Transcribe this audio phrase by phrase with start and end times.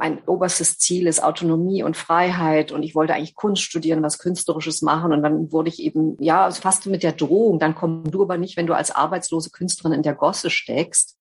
[0.00, 4.80] mein oberstes Ziel ist Autonomie und Freiheit und ich wollte eigentlich Kunst studieren, was Künstlerisches
[4.80, 8.38] machen und dann wurde ich eben, ja, fast mit der Drohung, dann komm du aber
[8.38, 11.18] nicht, wenn du als arbeitslose Künstlerin in der Gosse steckst.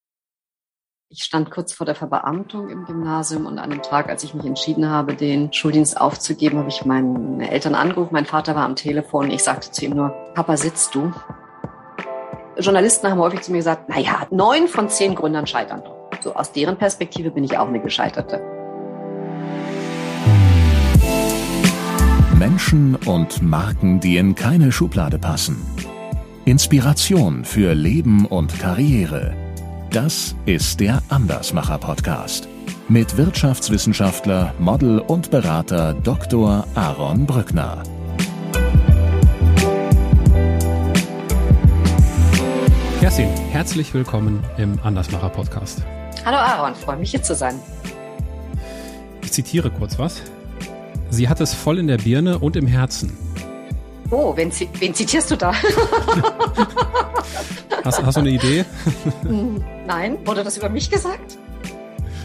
[1.09, 4.45] Ich stand kurz vor der Verbeamtung im Gymnasium und an dem Tag, als ich mich
[4.45, 8.13] entschieden habe, den Schuldienst aufzugeben, habe ich meine Eltern angerufen.
[8.13, 9.29] Mein Vater war am Telefon.
[9.29, 11.11] Ich sagte zu ihm nur, Papa, sitzt du?
[12.57, 16.11] Journalisten haben häufig zu mir gesagt, na ja, neun von zehn Gründern scheitern doch.
[16.21, 18.58] So aus deren Perspektive bin ich auch eine Gescheiterte.
[22.39, 25.57] Menschen und Marken, die in keine Schublade passen.
[26.45, 29.35] Inspiration für Leben und Karriere.
[29.91, 32.47] Das ist der Andersmacher Podcast
[32.87, 36.65] mit Wirtschaftswissenschaftler, Model und Berater Dr.
[36.75, 37.83] Aaron Brückner.
[43.01, 45.83] Kerstin, herzlich willkommen im Andersmacher Podcast.
[46.23, 47.55] Hallo Aaron, freue mich hier zu sein.
[49.21, 50.21] Ich zitiere kurz was.
[51.09, 53.17] Sie hat es voll in der Birne und im Herzen.
[54.11, 55.53] Oh, wen, wen zitierst du da?
[57.83, 58.65] hast, hast, du eine Idee?
[59.85, 61.37] Nein, wurde das über mich gesagt?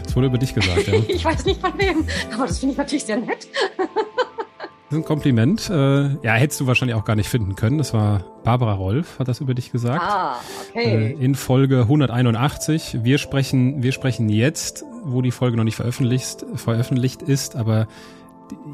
[0.07, 0.93] Es wurde über dich gesagt, ja.
[1.07, 3.47] ich weiß nicht von wem, aber das finde ich natürlich sehr nett.
[3.77, 3.87] Das
[4.91, 5.69] ist ein Kompliment.
[5.69, 7.77] Äh, ja, hättest du wahrscheinlich auch gar nicht finden können.
[7.77, 10.01] Das war Barbara Rolf, hat das über dich gesagt.
[10.01, 10.37] Ah,
[10.69, 11.13] okay.
[11.13, 12.99] Äh, in Folge 181.
[13.03, 17.87] Wir sprechen, wir sprechen jetzt, wo die Folge noch nicht veröffentlicht, veröffentlicht ist, aber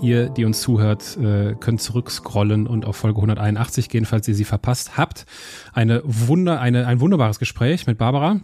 [0.02, 4.46] ihr, die uns zuhört, äh, könnt zurückscrollen und auf Folge 181 gehen, falls ihr sie
[4.46, 5.26] verpasst habt.
[5.74, 8.42] Eine Wunder, eine, ein wunderbares Gespräch mit Barbara.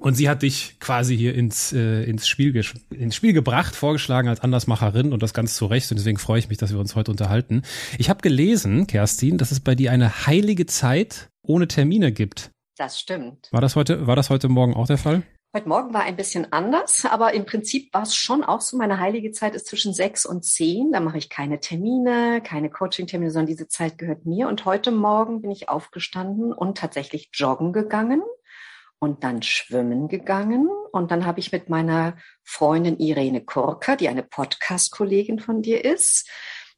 [0.00, 2.54] Und sie hat dich quasi hier ins, äh, ins, Spiel
[2.90, 5.90] ins Spiel gebracht, vorgeschlagen als Andersmacherin und das ganz zu Recht.
[5.90, 7.62] Und deswegen freue ich mich, dass wir uns heute unterhalten.
[7.98, 12.50] Ich habe gelesen, Kerstin, dass es bei dir eine heilige Zeit ohne Termine gibt.
[12.76, 13.48] Das stimmt.
[13.52, 15.22] War das heute, war das heute Morgen auch der Fall?
[15.56, 18.76] Heute Morgen war ein bisschen anders, aber im Prinzip war es schon auch so.
[18.76, 20.90] Meine heilige Zeit ist zwischen sechs und zehn.
[20.90, 24.48] Da mache ich keine Termine, keine Coaching-Termine, sondern diese Zeit gehört mir.
[24.48, 28.20] Und heute Morgen bin ich aufgestanden und tatsächlich joggen gegangen
[28.98, 30.68] und dann schwimmen gegangen.
[30.90, 36.28] Und dann habe ich mit meiner Freundin Irene Kurka, die eine Podcast-Kollegin von dir ist,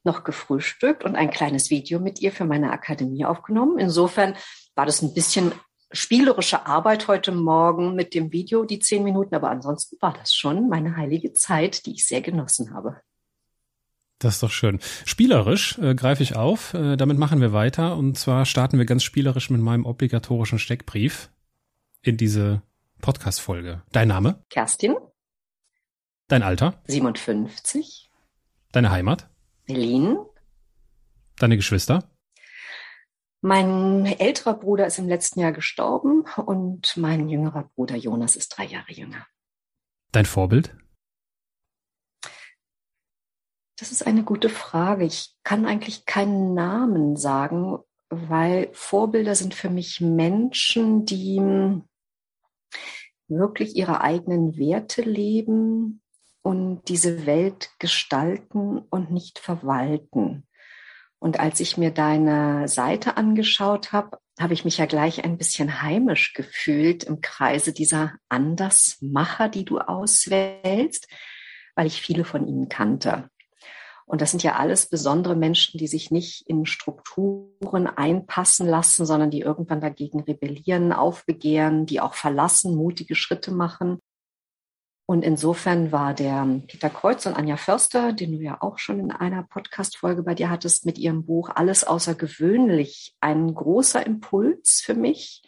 [0.04, 3.78] noch gefrühstückt und ein kleines Video mit ihr für meine Akademie aufgenommen.
[3.78, 4.36] Insofern
[4.74, 5.52] war das ein bisschen
[5.92, 10.68] spielerische Arbeit heute Morgen mit dem Video, die zehn Minuten, aber ansonsten war das schon
[10.68, 13.00] meine heilige Zeit, die ich sehr genossen habe.
[14.18, 14.80] Das ist doch schön.
[15.04, 16.72] Spielerisch äh, greife ich auf.
[16.72, 17.96] Äh, damit machen wir weiter.
[17.96, 21.30] Und zwar starten wir ganz spielerisch mit meinem obligatorischen Steckbrief
[22.00, 22.62] in diese
[23.02, 23.82] Podcast-Folge.
[23.92, 24.42] Dein Name?
[24.48, 24.96] Kerstin.
[26.28, 26.82] Dein Alter?
[26.86, 28.10] 57.
[28.72, 29.28] Deine Heimat?
[29.66, 30.16] Berlin.
[31.38, 32.10] Deine Geschwister?
[33.46, 38.64] Mein älterer Bruder ist im letzten Jahr gestorben und mein jüngerer Bruder Jonas ist drei
[38.64, 39.24] Jahre jünger.
[40.10, 40.76] Dein Vorbild?
[43.78, 45.04] Das ist eine gute Frage.
[45.04, 51.40] Ich kann eigentlich keinen Namen sagen, weil Vorbilder sind für mich Menschen, die
[53.28, 56.02] wirklich ihre eigenen Werte leben
[56.42, 60.48] und diese Welt gestalten und nicht verwalten.
[61.18, 65.82] Und als ich mir deine Seite angeschaut habe, habe ich mich ja gleich ein bisschen
[65.82, 71.08] heimisch gefühlt im Kreise dieser Andersmacher, die du auswählst,
[71.74, 73.30] weil ich viele von ihnen kannte.
[74.04, 79.30] Und das sind ja alles besondere Menschen, die sich nicht in Strukturen einpassen lassen, sondern
[79.30, 83.98] die irgendwann dagegen rebellieren, aufbegehren, die auch verlassen, mutige Schritte machen.
[85.08, 89.12] Und insofern war der Peter Kreuz und Anja Förster, den du ja auch schon in
[89.12, 95.44] einer Podcast-Folge bei dir hattest, mit ihrem Buch Alles außergewöhnlich ein großer Impuls für mich,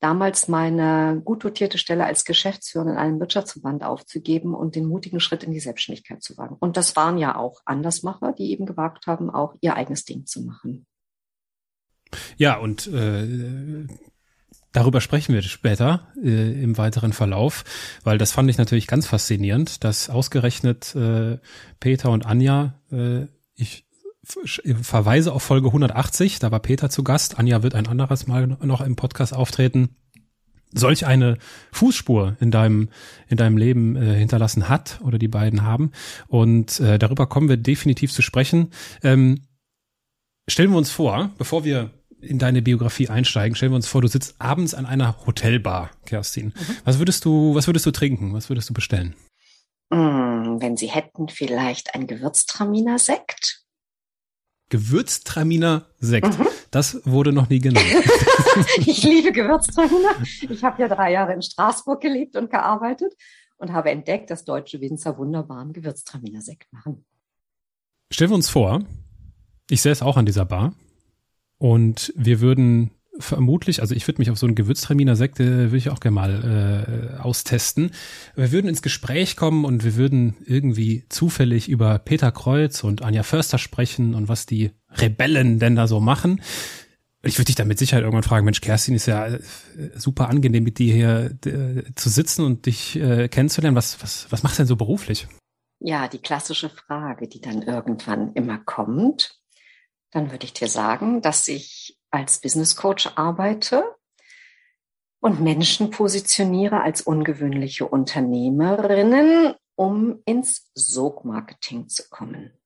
[0.00, 5.44] damals meine gut dotierte Stelle als Geschäftsführerin in einem Wirtschaftsverband aufzugeben und den mutigen Schritt
[5.44, 6.56] in die Selbstständigkeit zu wagen.
[6.60, 10.42] Und das waren ja auch Andersmacher, die eben gewagt haben, auch ihr eigenes Ding zu
[10.42, 10.86] machen.
[12.36, 13.86] Ja, und äh,
[14.72, 17.64] Darüber sprechen wir später äh, im weiteren Verlauf,
[18.04, 21.38] weil das fand ich natürlich ganz faszinierend, dass ausgerechnet äh,
[21.80, 23.84] Peter und Anja, äh, ich
[24.22, 28.80] verweise auf Folge 180, da war Peter zu Gast, Anja wird ein anderes Mal noch
[28.80, 29.96] im Podcast auftreten,
[30.72, 31.38] solch eine
[31.72, 32.90] Fußspur in deinem
[33.28, 35.90] in deinem Leben äh, hinterlassen hat oder die beiden haben.
[36.28, 38.70] Und äh, darüber kommen wir definitiv zu sprechen.
[39.02, 39.40] Ähm,
[40.48, 44.08] stellen wir uns vor, bevor wir in deine Biografie einsteigen, stellen wir uns vor, du
[44.08, 46.46] sitzt abends an einer Hotelbar, Kerstin.
[46.46, 46.76] Mhm.
[46.84, 48.34] Was würdest du, was würdest du trinken?
[48.34, 49.14] Was würdest du bestellen?
[49.90, 53.64] Mm, wenn sie hätten, vielleicht ein Gewürztraminer Sekt.
[54.68, 56.38] Gewürztraminer Sekt.
[56.38, 56.46] Mhm.
[56.70, 57.86] Das wurde noch nie genannt.
[58.78, 60.14] ich liebe Gewürztraminer.
[60.48, 63.14] Ich habe ja drei Jahre in Straßburg gelebt und gearbeitet.
[63.56, 67.04] und habe entdeckt, dass deutsche Winzer wunderbaren Gewürztraminer Sekt machen.
[68.12, 68.82] Stellen wir uns vor,
[69.68, 70.74] ich säße auch an dieser Bar
[71.60, 75.76] und wir würden vermutlich, also ich würde mich auf so einen Gewürztraminer Sekt, äh, würde
[75.76, 77.90] ich auch gerne mal äh, austesten.
[78.34, 83.22] Wir würden ins Gespräch kommen und wir würden irgendwie zufällig über Peter Kreuz und Anja
[83.22, 86.40] Förster sprechen und was die Rebellen denn da so machen.
[87.22, 89.40] Ich würde dich dann mit Sicherheit irgendwann fragen, Mensch, Kerstin ist ja äh,
[89.96, 91.36] super angenehm, mit dir hier
[91.94, 93.76] zu sitzen und dich äh, kennenzulernen.
[93.76, 95.28] Was, was, was machst du denn so beruflich?
[95.78, 99.39] Ja, die klassische Frage, die dann irgendwann immer kommt,
[100.10, 103.84] dann würde ich dir sagen, dass ich als Business Coach arbeite
[105.20, 112.58] und Menschen positioniere als ungewöhnliche Unternehmerinnen, um ins Sogmarketing zu kommen.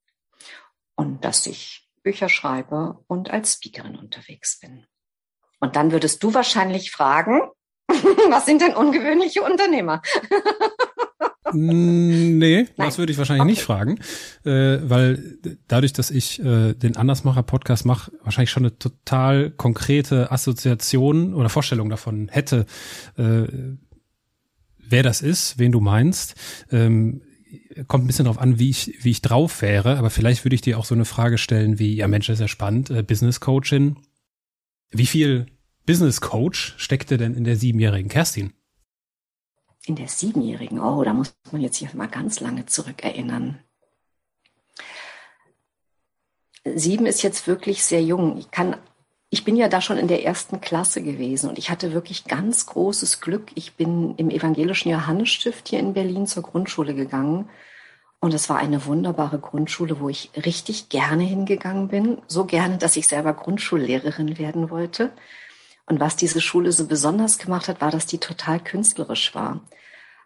[0.94, 4.86] Und dass ich Bücher schreibe und als Speakerin unterwegs bin.
[5.60, 7.40] Und dann würdest du wahrscheinlich fragen,
[7.88, 10.02] was sind denn ungewöhnliche Unternehmer?
[11.54, 12.88] Nee, Nein.
[12.88, 13.50] das würde ich wahrscheinlich okay.
[13.50, 13.98] nicht fragen,
[14.44, 21.34] äh, weil dadurch, dass ich äh, den Andersmacher-Podcast mache, wahrscheinlich schon eine total konkrete Assoziation
[21.34, 22.66] oder Vorstellung davon hätte,
[23.16, 23.44] äh,
[24.78, 26.34] wer das ist, wen du meinst.
[26.70, 27.22] Ähm,
[27.86, 30.60] kommt ein bisschen darauf an, wie ich, wie ich drauf wäre, aber vielleicht würde ich
[30.60, 33.40] dir auch so eine Frage stellen wie, ja Mensch, das ist ja spannend, äh, Business
[33.40, 33.96] Coachin.
[34.90, 35.46] Wie viel
[35.86, 38.52] Business Coach steckte denn in der siebenjährigen Kerstin?
[39.86, 43.58] In der Siebenjährigen, oh, da muss man jetzt hier mal ganz lange zurückerinnern.
[46.64, 48.38] Sieben ist jetzt wirklich sehr jung.
[48.38, 48.76] Ich kann,
[49.28, 52.64] ich bin ja da schon in der ersten Klasse gewesen und ich hatte wirklich ganz
[52.66, 53.50] großes Glück.
[53.54, 57.50] Ich bin im evangelischen Johannesstift hier in Berlin zur Grundschule gegangen
[58.24, 62.22] und es war eine wunderbare Grundschule, wo ich richtig gerne hingegangen bin.
[62.26, 65.10] So gerne, dass ich selber Grundschullehrerin werden wollte.
[65.86, 69.60] Und was diese Schule so besonders gemacht hat, war, dass die total künstlerisch war.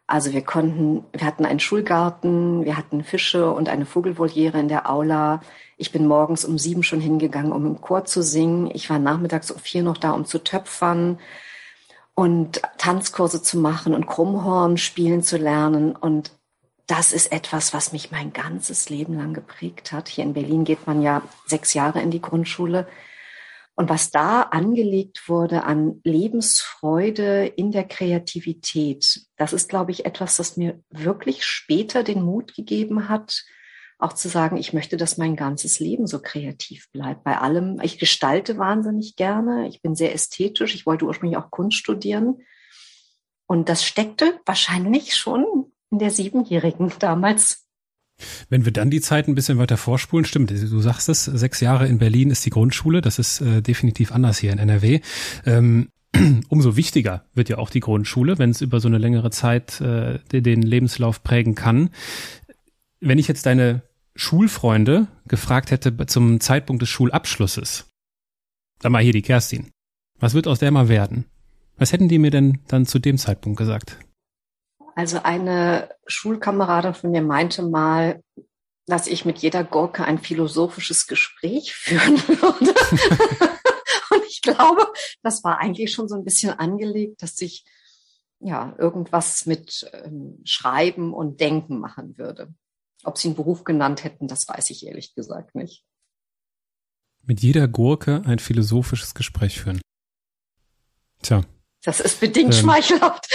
[0.06, 4.88] Also wir konnten, wir hatten einen Schulgarten, wir hatten Fische und eine Vogelvoliere in der
[4.90, 5.42] Aula.
[5.76, 8.70] Ich bin morgens um sieben schon hingegangen, um im Chor zu singen.
[8.72, 11.18] Ich war nachmittags um vier noch da, um zu töpfern
[12.14, 15.94] und Tanzkurse zu machen und Krummhorn spielen zu lernen.
[15.94, 16.32] Und
[16.86, 20.08] das ist etwas, was mich mein ganzes Leben lang geprägt hat.
[20.08, 22.88] Hier in Berlin geht man ja sechs Jahre in die Grundschule.
[23.78, 30.36] Und was da angelegt wurde an Lebensfreude in der Kreativität, das ist, glaube ich, etwas,
[30.36, 33.44] das mir wirklich später den Mut gegeben hat,
[34.00, 37.22] auch zu sagen, ich möchte, dass mein ganzes Leben so kreativ bleibt.
[37.22, 41.76] Bei allem, ich gestalte wahnsinnig gerne, ich bin sehr ästhetisch, ich wollte ursprünglich auch Kunst
[41.76, 42.38] studieren.
[43.46, 47.67] Und das steckte wahrscheinlich schon in der Siebenjährigen damals
[48.48, 51.86] wenn wir dann die Zeit ein bisschen weiter vorspulen, stimmt, du sagst es, sechs Jahre
[51.86, 55.00] in Berlin ist die Grundschule, das ist äh, definitiv anders hier in NRW.
[55.46, 55.88] Ähm,
[56.48, 60.18] umso wichtiger wird ja auch die Grundschule, wenn es über so eine längere Zeit äh,
[60.32, 61.90] den Lebenslauf prägen kann.
[63.00, 63.82] Wenn ich jetzt deine
[64.14, 67.86] Schulfreunde gefragt hätte zum Zeitpunkt des Schulabschlusses,
[68.80, 69.68] dann mal hier die Kerstin,
[70.18, 71.26] was wird aus der mal werden?
[71.76, 73.98] Was hätten die mir denn dann zu dem Zeitpunkt gesagt?
[74.98, 78.20] Also eine Schulkameradin von mir meinte mal,
[78.86, 82.74] dass ich mit jeder Gurke ein philosophisches Gespräch führen würde.
[84.10, 84.92] und ich glaube,
[85.22, 87.64] das war eigentlich schon so ein bisschen angelegt, dass ich
[88.40, 92.52] ja irgendwas mit ähm, Schreiben und Denken machen würde.
[93.04, 95.84] Ob sie einen Beruf genannt hätten, das weiß ich ehrlich gesagt nicht.
[97.22, 99.80] Mit jeder Gurke ein philosophisches Gespräch führen.
[101.22, 101.44] Tja.
[101.84, 103.28] Das ist bedingt ähm, schmeichelhaft.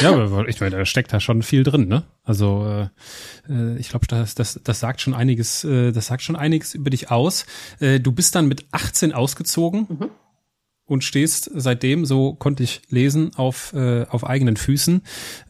[0.00, 2.04] Ja, aber ich meine, da steckt da schon viel drin, ne?
[2.22, 6.36] Also äh, äh, ich glaube, das, das, das sagt schon einiges, äh, das sagt schon
[6.36, 7.46] einiges über dich aus.
[7.80, 10.10] Äh, du bist dann mit 18 ausgezogen mhm.
[10.84, 15.02] und stehst seitdem, so konnte ich lesen, auf, äh, auf eigenen Füßen.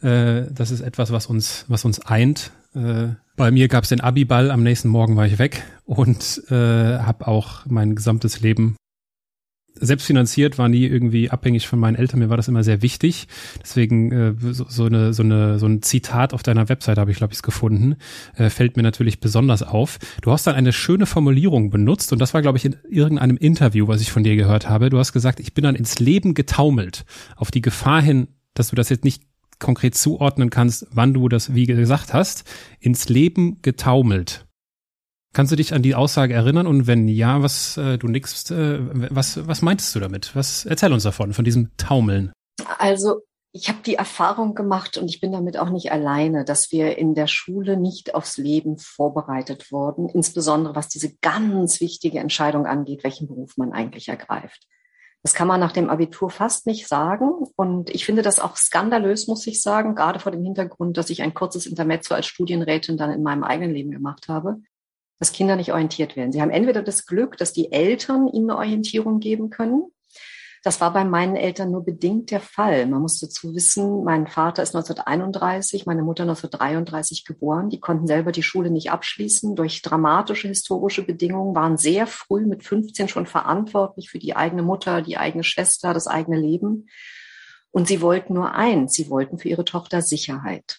[0.02, 2.52] Äh, das ist etwas, was uns, was uns eint.
[2.74, 6.54] Äh, bei mir gab es den Abiball, am nächsten Morgen war ich weg und äh,
[6.54, 8.76] habe auch mein gesamtes Leben
[9.80, 12.21] selbstfinanziert, war nie irgendwie abhängig von meinen Eltern.
[12.21, 13.28] Mir war das immer sehr wichtig.
[13.62, 17.18] Deswegen äh, so, so, eine, so, eine, so ein Zitat auf deiner Webseite habe ich,
[17.18, 17.97] glaube ich, gefunden.
[18.37, 19.99] Äh, fällt mir natürlich besonders auf.
[20.23, 23.88] Du hast dann eine schöne Formulierung benutzt und das war, glaube ich, in irgendeinem Interview,
[23.88, 24.90] was ich von dir gehört habe.
[24.90, 27.04] Du hast gesagt, ich bin dann ins Leben getaumelt.
[27.37, 29.23] Auf die Gefahr hin, dass du das jetzt nicht
[29.59, 32.45] konkret zuordnen kannst, wann du das wie gesagt hast,
[32.80, 34.45] ins Leben getaumelt.
[35.33, 36.66] Kannst du dich an die Aussage erinnern?
[36.66, 38.78] Und wenn ja, was äh, du nix, äh,
[39.11, 40.35] was, was meintest du damit?
[40.35, 42.33] Was erzähl uns davon, von diesem Taumeln?
[42.78, 43.21] Also
[43.52, 47.14] ich habe die Erfahrung gemacht und ich bin damit auch nicht alleine, dass wir in
[47.14, 53.28] der Schule nicht aufs Leben vorbereitet wurden, insbesondere was diese ganz wichtige Entscheidung angeht, welchen
[53.28, 54.66] Beruf man eigentlich ergreift.
[55.23, 57.30] Das kann man nach dem Abitur fast nicht sagen.
[57.56, 61.23] Und ich finde das auch skandalös, muss ich sagen, gerade vor dem Hintergrund, dass ich
[61.23, 64.59] ein kurzes Intermezzo als Studienrätin dann in meinem eigenen Leben gemacht habe,
[65.18, 66.32] dass Kinder nicht orientiert werden.
[66.32, 69.90] Sie haben entweder das Glück, dass die Eltern ihnen eine Orientierung geben können,
[70.66, 72.87] das war bei meinen Eltern nur bedingt der Fall.
[72.87, 77.70] Man muss dazu wissen, mein Vater ist 1931, meine Mutter 1933 geboren.
[77.70, 79.54] Die konnten selber die Schule nicht abschließen.
[79.54, 85.02] Durch dramatische historische Bedingungen waren sehr früh mit 15 schon verantwortlich für die eigene Mutter,
[85.02, 86.88] die eigene Schwester, das eigene Leben.
[87.70, 90.78] Und sie wollten nur eins, sie wollten für ihre Tochter Sicherheit.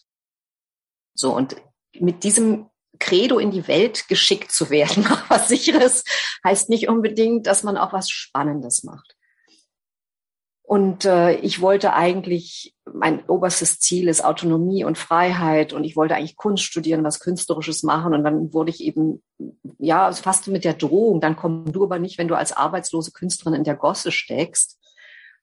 [1.14, 1.56] So, und
[1.98, 2.66] mit diesem
[3.00, 6.04] Credo in die Welt geschickt zu werden, was sicheres,
[6.44, 9.18] heißt nicht unbedingt, dass man auch was Spannendes macht.
[10.68, 16.16] Und äh, ich wollte eigentlich, mein oberstes Ziel ist Autonomie und Freiheit und ich wollte
[16.16, 18.14] eigentlich Kunst studieren, was Künstlerisches machen.
[18.14, 19.24] Und dann wurde ich eben,
[19.80, 23.54] ja, fast mit der Drohung, dann komm du aber nicht, wenn du als arbeitslose Künstlerin
[23.54, 24.78] in der Gosse steckst.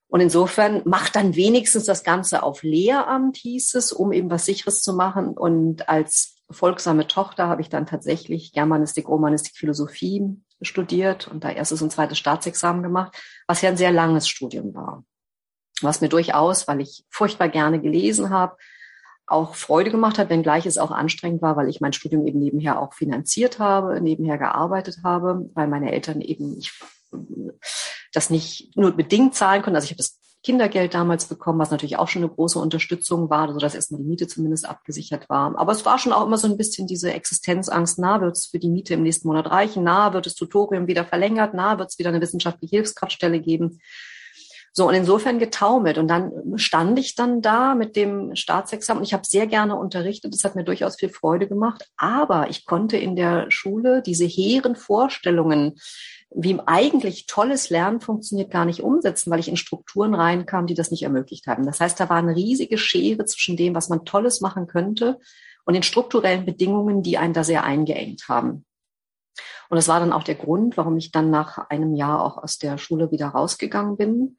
[0.08, 4.82] Und insofern mach dann wenigstens das Ganze auf Lehramt, hieß es, um eben was Sicheres
[4.82, 5.28] zu machen.
[5.28, 11.82] Und als folgsame Tochter habe ich dann tatsächlich Germanistik, Romanistik, Philosophie studiert und da erstes
[11.82, 15.04] und zweites Staatsexamen gemacht, was ja ein sehr langes Studium war
[15.82, 18.56] was mir durchaus, weil ich furchtbar gerne gelesen habe,
[19.26, 22.80] auch Freude gemacht hat, wenngleich es auch anstrengend war, weil ich mein Studium eben nebenher
[22.80, 26.72] auch finanziert habe, nebenher gearbeitet habe, weil meine Eltern eben ich,
[28.12, 29.76] das nicht nur bedingt zahlen konnten.
[29.76, 33.52] Also ich habe das Kindergeld damals bekommen, was natürlich auch schon eine große Unterstützung war,
[33.52, 35.58] so dass erstmal die Miete zumindest abgesichert war.
[35.58, 38.58] Aber es war schon auch immer so ein bisschen diese Existenzangst, na, wird es für
[38.58, 41.98] die Miete im nächsten Monat reichen, na, wird das Tutorium wieder verlängert, na, wird es
[41.98, 43.80] wieder eine wissenschaftliche Hilfskraftstelle geben.
[44.76, 45.98] So, und insofern getaumelt.
[45.98, 50.34] Und dann stand ich dann da mit dem Staatsexamen und ich habe sehr gerne unterrichtet.
[50.34, 51.88] Das hat mir durchaus viel Freude gemacht.
[51.96, 55.76] Aber ich konnte in der Schule diese hehren Vorstellungen,
[56.34, 60.90] wie eigentlich tolles Lernen funktioniert, gar nicht umsetzen, weil ich in Strukturen reinkam, die das
[60.90, 61.64] nicht ermöglicht haben.
[61.64, 65.20] Das heißt, da war eine riesige Schere zwischen dem, was man Tolles machen könnte
[65.64, 68.64] und den strukturellen Bedingungen, die einen da sehr eingeengt haben.
[69.70, 72.58] Und das war dann auch der Grund, warum ich dann nach einem Jahr auch aus
[72.58, 74.36] der Schule wieder rausgegangen bin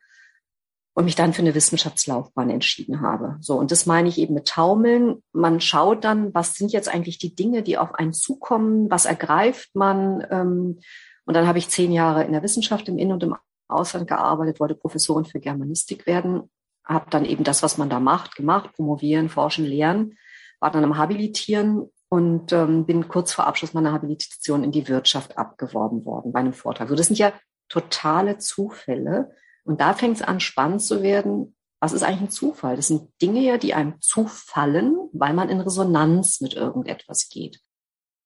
[0.93, 3.37] und mich dann für eine Wissenschaftslaufbahn entschieden habe.
[3.41, 5.23] So, und das meine ich eben mit Taumeln.
[5.31, 9.75] Man schaut dann, was sind jetzt eigentlich die Dinge, die auf einen zukommen, was ergreift
[9.75, 10.25] man.
[10.29, 10.79] Ähm,
[11.25, 13.35] und dann habe ich zehn Jahre in der Wissenschaft im In- und im
[13.67, 16.49] Ausland gearbeitet, wollte Professorin für Germanistik werden,
[16.83, 20.17] habe dann eben das, was man da macht, gemacht, promovieren, forschen, lehren,
[20.59, 25.37] war dann am Habilitieren und ähm, bin kurz vor Abschluss meiner Habilitation in die Wirtschaft
[25.37, 26.87] abgeworben worden bei einem Vortrag.
[26.89, 27.33] So, das sind ja
[27.69, 29.31] totale Zufälle
[29.63, 31.55] und da fängt es an, spannend zu werden.
[31.79, 32.75] Was ist eigentlich ein Zufall?
[32.75, 37.59] Das sind Dinge ja, die einem zufallen, weil man in Resonanz mit irgendetwas geht.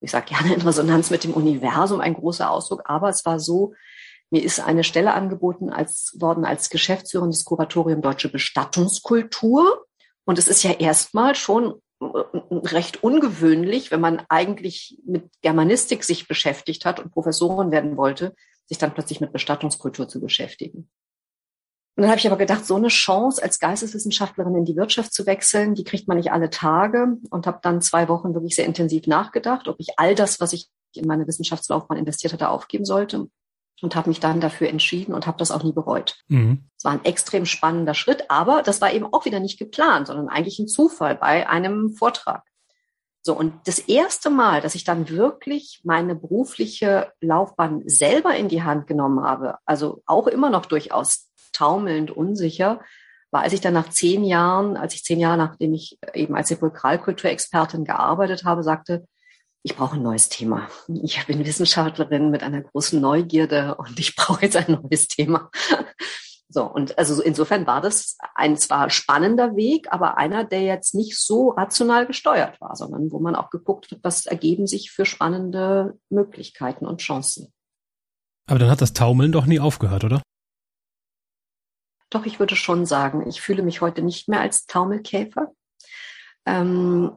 [0.01, 3.73] Ich sage gerne in Resonanz mit dem Universum, ein großer Ausdruck, aber es war so,
[4.31, 9.85] mir ist eine Stelle angeboten als, worden als Geschäftsführerin des Kuratorium Deutsche Bestattungskultur.
[10.25, 12.05] Und es ist ja erstmal schon äh,
[12.51, 18.35] recht ungewöhnlich, wenn man eigentlich mit Germanistik sich beschäftigt hat und Professorin werden wollte,
[18.67, 20.89] sich dann plötzlich mit Bestattungskultur zu beschäftigen.
[21.99, 25.25] Und dann habe ich aber gedacht, so eine Chance als Geisteswissenschaftlerin in die Wirtschaft zu
[25.25, 29.05] wechseln, die kriegt man nicht alle Tage und habe dann zwei Wochen wirklich sehr intensiv
[29.05, 33.27] nachgedacht, ob ich all das, was ich in meine Wissenschaftslaufbahn investiert hatte, aufgeben sollte
[33.81, 36.15] und habe mich dann dafür entschieden und habe das auch nie bereut.
[36.29, 36.69] Mhm.
[36.77, 40.29] Es war ein extrem spannender Schritt, aber das war eben auch wieder nicht geplant, sondern
[40.29, 42.43] eigentlich ein Zufall bei einem Vortrag.
[43.23, 48.63] So, und das erste Mal, dass ich dann wirklich meine berufliche Laufbahn selber in die
[48.63, 52.79] Hand genommen habe, also auch immer noch durchaus taumelnd unsicher,
[53.31, 56.49] war, als ich dann nach zehn Jahren, als ich zehn Jahre nachdem ich eben als
[56.49, 59.05] Sepulkralkulturexpertin gearbeitet habe, sagte,
[59.61, 60.69] ich brauche ein neues Thema.
[60.87, 65.49] Ich bin Wissenschaftlerin mit einer großen Neugierde und ich brauche jetzt ein neues Thema.
[66.51, 71.15] So, und also insofern war das ein zwar spannender Weg, aber einer, der jetzt nicht
[71.15, 75.99] so rational gesteuert war, sondern wo man auch geguckt hat, was ergeben sich für spannende
[76.09, 77.53] Möglichkeiten und Chancen.
[78.47, 80.23] Aber dann hat das Taumeln doch nie aufgehört, oder?
[82.09, 85.51] Doch, ich würde schon sagen, ich fühle mich heute nicht mehr als Taumelkäfer.
[86.45, 87.11] Ähm,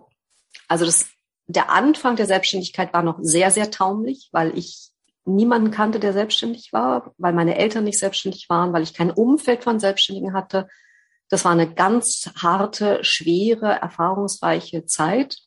[0.69, 1.09] also das,
[1.47, 4.91] der Anfang der Selbstständigkeit war noch sehr, sehr taumelig, weil ich
[5.25, 9.65] niemanden kannte, der selbstständig war, weil meine Eltern nicht selbstständig waren, weil ich kein Umfeld
[9.65, 10.69] von Selbstständigen hatte.
[11.29, 15.39] Das war eine ganz harte, schwere, erfahrungsreiche Zeit.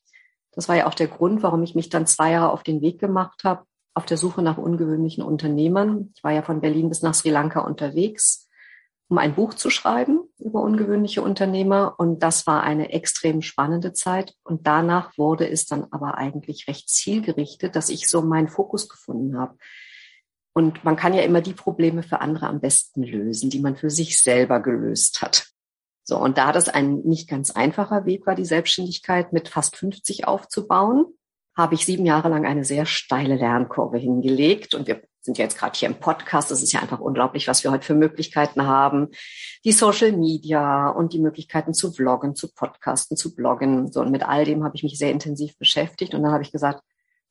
[0.53, 2.99] Das war ja auch der Grund, warum ich mich dann zwei Jahre auf den Weg
[2.99, 6.13] gemacht habe, auf der Suche nach ungewöhnlichen Unternehmern.
[6.15, 8.44] Ich war ja von Berlin bis nach Sri Lanka unterwegs
[9.07, 11.95] um ein Buch zu schreiben über ungewöhnliche Unternehmer.
[11.97, 14.33] Und das war eine extrem spannende Zeit.
[14.43, 19.38] Und danach wurde es dann aber eigentlich recht zielgerichtet, dass ich so meinen Fokus gefunden
[19.38, 19.57] habe.
[20.53, 23.89] Und man kann ja immer die Probleme für andere am besten lösen, die man für
[23.89, 25.47] sich selber gelöst hat.
[26.03, 30.27] So, und da das ein nicht ganz einfacher Weg war, die Selbstständigkeit mit fast 50
[30.27, 31.07] aufzubauen,
[31.57, 34.75] habe ich sieben Jahre lang eine sehr steile Lernkurve hingelegt.
[34.75, 36.51] Und wir sind jetzt gerade hier im Podcast.
[36.51, 39.10] Es ist ja einfach unglaublich, was wir heute für Möglichkeiten haben.
[39.63, 43.91] Die Social Media und die Möglichkeiten zu vloggen, zu podcasten, zu bloggen.
[43.91, 46.13] So, und mit all dem habe ich mich sehr intensiv beschäftigt.
[46.13, 46.82] Und dann habe ich gesagt,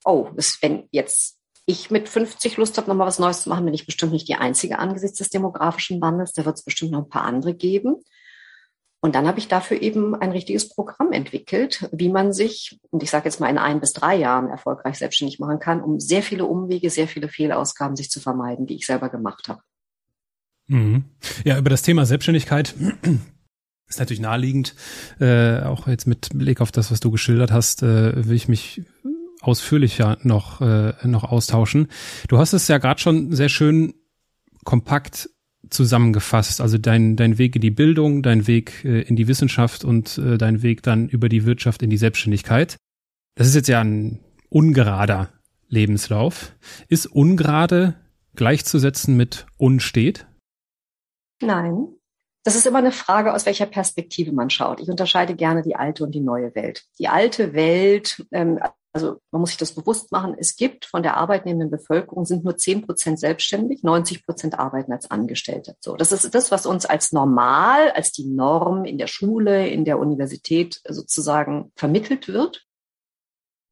[0.05, 0.29] oh,
[0.61, 4.13] wenn jetzt ich mit 50 Lust habe, nochmal was Neues zu machen, bin ich bestimmt
[4.13, 6.33] nicht die Einzige angesichts des demografischen Wandels.
[6.33, 7.97] Da wird es bestimmt noch ein paar andere geben.
[9.05, 13.11] Und dann habe ich dafür eben ein richtiges Programm entwickelt, wie man sich, und ich
[13.11, 16.47] sage jetzt mal in ein bis drei Jahren erfolgreich selbstständig machen kann, um sehr viele
[16.47, 19.61] Umwege, sehr viele Fehlausgaben sich zu vermeiden, die ich selber gemacht habe.
[20.69, 21.05] Mhm.
[21.45, 22.75] Ja, über das Thema Selbstständigkeit
[23.91, 24.75] ist natürlich naheliegend.
[25.21, 28.87] Äh, auch jetzt mit Blick auf das, was du geschildert hast, äh, will ich mich
[29.43, 31.89] ausführlicher noch, äh, noch austauschen.
[32.29, 33.93] Du hast es ja gerade schon sehr schön
[34.65, 35.29] kompakt
[35.75, 36.61] zusammengefasst.
[36.61, 40.39] Also dein, dein Weg in die Bildung, dein Weg äh, in die Wissenschaft und äh,
[40.39, 42.77] dein Weg dann über die Wirtschaft in die Selbstständigkeit.
[43.35, 45.31] Das ist jetzt ja ein ungerader
[45.69, 46.55] Lebenslauf.
[46.89, 47.95] Ist ungerade
[48.37, 50.27] gleichzusetzen mit unstet?
[51.43, 51.89] Nein.
[52.45, 54.81] Das ist immer eine Frage, aus welcher Perspektive man schaut.
[54.81, 56.85] Ich unterscheide gerne die alte und die neue Welt.
[56.99, 58.61] Die alte Welt, ähm,
[58.95, 62.57] also man muss sich das bewusst machen, es gibt von der arbeitnehmenden Bevölkerung sind nur
[62.57, 65.75] zehn Prozent selbstständig, 90 Prozent arbeiten als Angestellte.
[65.81, 69.85] So, das ist das, was uns als normal, als die Norm in der Schule, in
[69.85, 72.65] der Universität sozusagen vermittelt wird.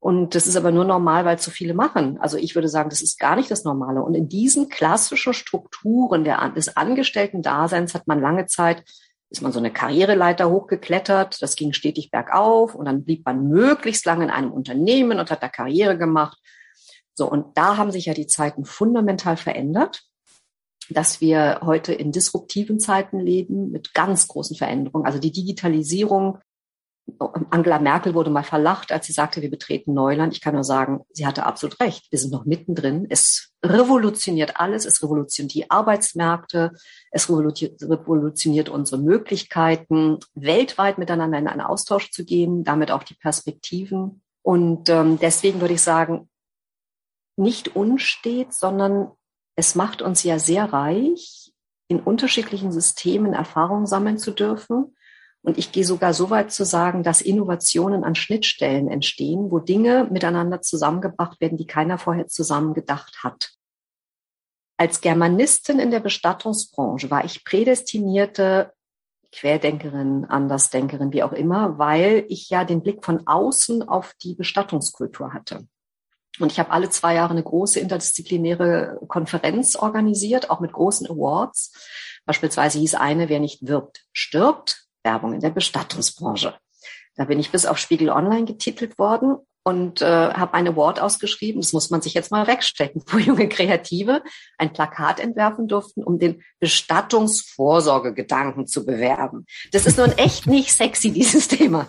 [0.01, 2.17] Und das ist aber nur normal, weil zu viele machen.
[2.19, 4.03] Also ich würde sagen, das ist gar nicht das Normale.
[4.03, 8.83] Und in diesen klassischen Strukturen der, des Angestellten-Daseins hat man lange Zeit
[9.33, 11.41] ist man so eine Karriereleiter hochgeklettert.
[11.41, 15.41] Das ging stetig bergauf und dann blieb man möglichst lange in einem Unternehmen und hat
[15.41, 16.37] da Karriere gemacht.
[17.15, 20.03] So, und da haben sich ja die Zeiten fundamental verändert,
[20.89, 25.07] dass wir heute in disruptiven Zeiten leben mit ganz großen Veränderungen.
[25.07, 26.37] Also die Digitalisierung
[27.49, 30.33] Angela Merkel wurde mal verlacht, als sie sagte, wir betreten Neuland.
[30.33, 32.09] Ich kann nur sagen, sie hatte absolut recht.
[32.11, 33.07] Wir sind noch mittendrin.
[33.09, 34.85] Es revolutioniert alles.
[34.85, 36.71] Es revolutioniert die Arbeitsmärkte.
[37.11, 44.21] Es revolutioniert unsere Möglichkeiten, weltweit miteinander in einen Austausch zu gehen, damit auch die Perspektiven.
[44.41, 46.29] Und ähm, deswegen würde ich sagen,
[47.35, 49.11] nicht unstet, sondern
[49.55, 51.51] es macht uns ja sehr reich,
[51.89, 54.95] in unterschiedlichen Systemen Erfahrungen sammeln zu dürfen
[55.43, 60.07] und ich gehe sogar so weit zu sagen, dass Innovationen an Schnittstellen entstehen, wo Dinge
[60.09, 63.51] miteinander zusammengebracht werden, die keiner vorher zusammen gedacht hat.
[64.77, 68.71] Als Germanistin in der Bestattungsbranche war ich prädestinierte
[69.33, 75.33] Querdenkerin, Andersdenkerin, wie auch immer, weil ich ja den Blick von außen auf die Bestattungskultur
[75.33, 75.67] hatte.
[76.39, 81.73] Und ich habe alle zwei Jahre eine große interdisziplinäre Konferenz organisiert, auch mit großen Awards.
[82.25, 84.82] Beispielsweise hieß eine, wer nicht wirbt, stirbt.
[85.03, 86.55] Werbung in der Bestattungsbranche.
[87.15, 91.61] Da bin ich bis auf Spiegel Online getitelt worden und äh, habe ein Award ausgeschrieben.
[91.61, 94.21] Das muss man sich jetzt mal wegstecken, wo junge Kreative
[94.57, 99.45] ein Plakat entwerfen durften, um den Bestattungsvorsorgegedanken zu bewerben.
[99.71, 101.87] Das ist nun echt nicht sexy, dieses Thema.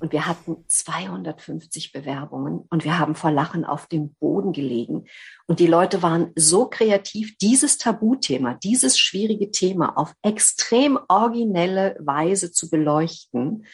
[0.00, 5.06] Und wir hatten 250 Bewerbungen und wir haben vor Lachen auf dem Boden gelegen.
[5.46, 12.52] Und die Leute waren so kreativ, dieses Tabuthema, dieses schwierige Thema auf extrem originelle Weise
[12.52, 13.66] zu beleuchten.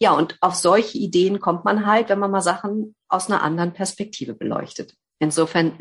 [0.00, 3.72] Ja, und auf solche Ideen kommt man halt, wenn man mal Sachen aus einer anderen
[3.72, 4.94] Perspektive beleuchtet.
[5.18, 5.72] Insofern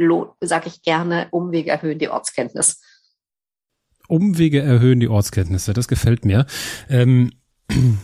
[0.42, 2.82] sage ich gerne, Umwege erhöhen die Ortskenntnis.
[4.08, 6.46] Umwege erhöhen die Ortskenntnisse, das gefällt mir.
[6.90, 7.32] Ähm,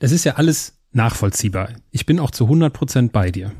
[0.00, 1.70] das ist ja alles nachvollziehbar.
[1.90, 3.52] Ich bin auch zu 100 Prozent bei dir.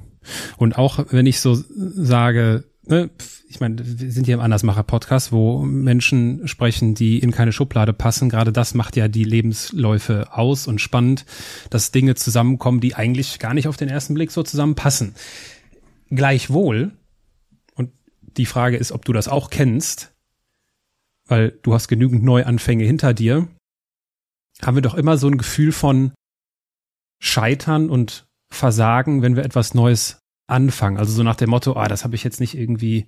[0.57, 3.11] Und auch wenn ich so sage, ne,
[3.49, 8.31] ich meine, wir sind hier im Andersmacher-Podcast, wo Menschen sprechen, die in keine Schublade passen.
[8.31, 11.27] Gerade das macht ja die Lebensläufe aus und spannend,
[11.69, 15.15] dass Dinge zusammenkommen, die eigentlich gar nicht auf den ersten Blick so zusammenpassen.
[16.09, 16.93] Gleichwohl,
[17.75, 17.91] und
[18.39, 20.15] die Frage ist, ob du das auch kennst,
[21.27, 23.49] weil du hast genügend Neuanfänge hinter dir,
[24.63, 26.13] haben wir doch immer so ein Gefühl von,
[27.25, 30.99] Scheitern und Versagen, wenn wir etwas Neues anfangen.
[30.99, 33.07] Also so nach dem Motto, ah, das habe ich jetzt nicht irgendwie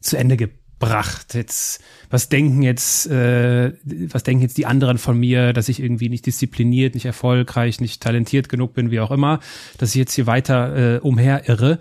[0.00, 1.34] zu Ende gebracht.
[1.34, 6.08] Jetzt, was denken jetzt, äh, was denken jetzt die anderen von mir, dass ich irgendwie
[6.08, 9.40] nicht diszipliniert, nicht erfolgreich, nicht talentiert genug bin, wie auch immer,
[9.78, 11.80] dass ich jetzt hier weiter äh, umherirre.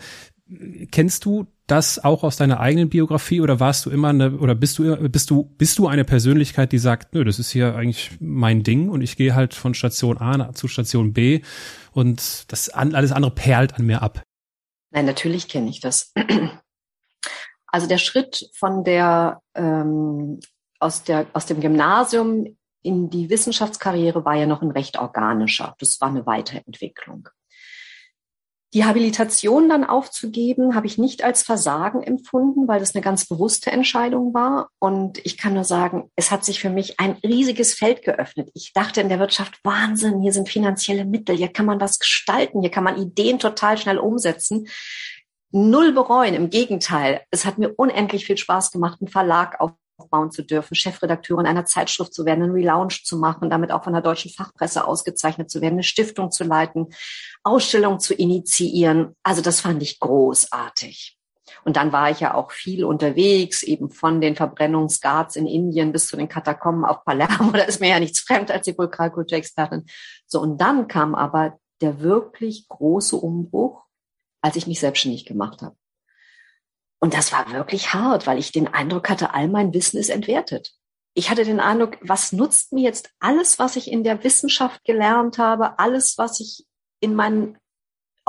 [0.92, 4.80] Kennst du das auch aus deiner eigenen Biografie oder warst du immer eine oder bist
[4.80, 8.64] du bist du bist du eine Persönlichkeit, die sagt, nö, das ist hier eigentlich mein
[8.64, 11.42] Ding und ich gehe halt von Station A zu Station B
[11.92, 14.24] und das alles andere perlt an mir ab.
[14.92, 16.14] Nein, natürlich kenne ich das.
[17.72, 20.40] Also der Schritt von der, ähm,
[20.80, 25.76] aus der aus dem Gymnasium in die Wissenschaftskarriere war ja noch ein recht organischer.
[25.78, 27.30] Das war eine Weiterentwicklung.
[28.76, 33.72] Die Habilitation dann aufzugeben, habe ich nicht als Versagen empfunden, weil das eine ganz bewusste
[33.72, 34.70] Entscheidung war.
[34.78, 38.52] Und ich kann nur sagen, es hat sich für mich ein riesiges Feld geöffnet.
[38.54, 42.62] Ich dachte in der Wirtschaft, Wahnsinn, hier sind finanzielle Mittel, hier kann man was gestalten,
[42.62, 44.68] hier kann man Ideen total schnell umsetzen.
[45.52, 47.22] Null bereuen, im Gegenteil.
[47.32, 51.66] Es hat mir unendlich viel Spaß gemacht, einen Verlag auf aufbauen zu dürfen, Chefredakteurin einer
[51.66, 55.62] Zeitschrift zu werden, einen Relaunch zu machen, damit auch von der deutschen Fachpresse ausgezeichnet zu
[55.62, 56.88] werden, eine Stiftung zu leiten,
[57.44, 59.16] Ausstellungen zu initiieren.
[59.24, 61.18] Also das fand ich großartig.
[61.66, 66.08] Und dann war ich ja auch viel unterwegs, eben von den Verbrennungsguards in Indien bis
[66.08, 67.52] zu den Katakomben auf Palermo.
[67.60, 69.86] Da ist mir ja nichts fremd als die Vulkalkulturexpertin.
[70.26, 73.84] So, und dann kam aber der wirklich große Umbruch,
[74.42, 75.76] als ich mich selbstständig gemacht habe.
[77.00, 80.74] Und das war wirklich hart, weil ich den Eindruck hatte, all mein Wissen ist entwertet.
[81.14, 85.38] Ich hatte den Eindruck, was nutzt mir jetzt alles, was ich in der Wissenschaft gelernt
[85.38, 86.66] habe, alles, was ich
[87.00, 87.58] in meinen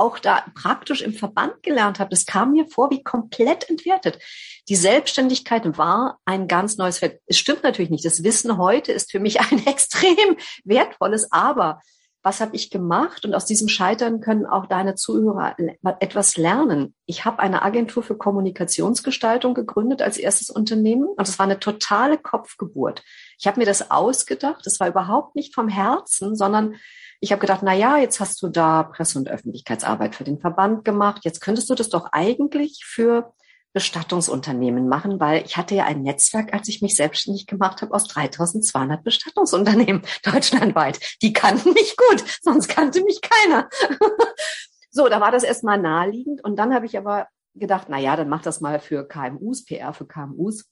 [0.01, 4.19] auch da praktisch im Verband gelernt habe, das kam mir vor wie komplett entwertet.
[4.67, 7.21] Die Selbstständigkeit war ein ganz neues Feld.
[7.27, 8.03] Es stimmt natürlich nicht.
[8.03, 11.81] Das Wissen heute ist für mich ein extrem wertvolles, aber
[12.23, 13.25] was habe ich gemacht?
[13.25, 15.55] Und aus diesem Scheitern können auch deine Zuhörer
[15.99, 16.93] etwas lernen.
[17.05, 22.17] Ich habe eine Agentur für Kommunikationsgestaltung gegründet als erstes Unternehmen und es war eine totale
[22.17, 23.03] Kopfgeburt.
[23.39, 24.65] Ich habe mir das ausgedacht.
[24.65, 26.75] Das war überhaupt nicht vom Herzen, sondern
[27.19, 30.85] ich habe gedacht, na ja, jetzt hast du da Presse- und Öffentlichkeitsarbeit für den Verband
[30.85, 31.21] gemacht.
[31.23, 33.33] Jetzt könntest du das doch eigentlich für
[33.73, 38.05] Bestattungsunternehmen machen, weil ich hatte ja ein Netzwerk, als ich mich selbstständig gemacht habe, aus
[38.07, 40.99] 3200 Bestattungsunternehmen deutschlandweit.
[41.21, 43.69] Die kannten mich gut, sonst kannte mich keiner.
[44.91, 48.29] so, da war das erstmal naheliegend und dann habe ich aber gedacht, na ja, dann
[48.29, 50.65] mach das mal für KMUs, PR für KMUs.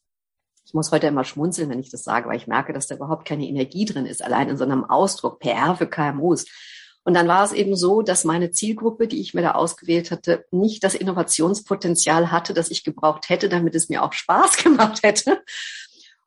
[0.65, 3.27] Ich muss heute immer schmunzeln, wenn ich das sage, weil ich merke, dass da überhaupt
[3.27, 6.45] keine Energie drin ist, allein in so einem Ausdruck PR für KMUs.
[7.09, 10.45] Und dann war es eben so, dass meine Zielgruppe, die ich mir da ausgewählt hatte,
[10.51, 15.41] nicht das Innovationspotenzial hatte, das ich gebraucht hätte, damit es mir auch Spaß gemacht hätte.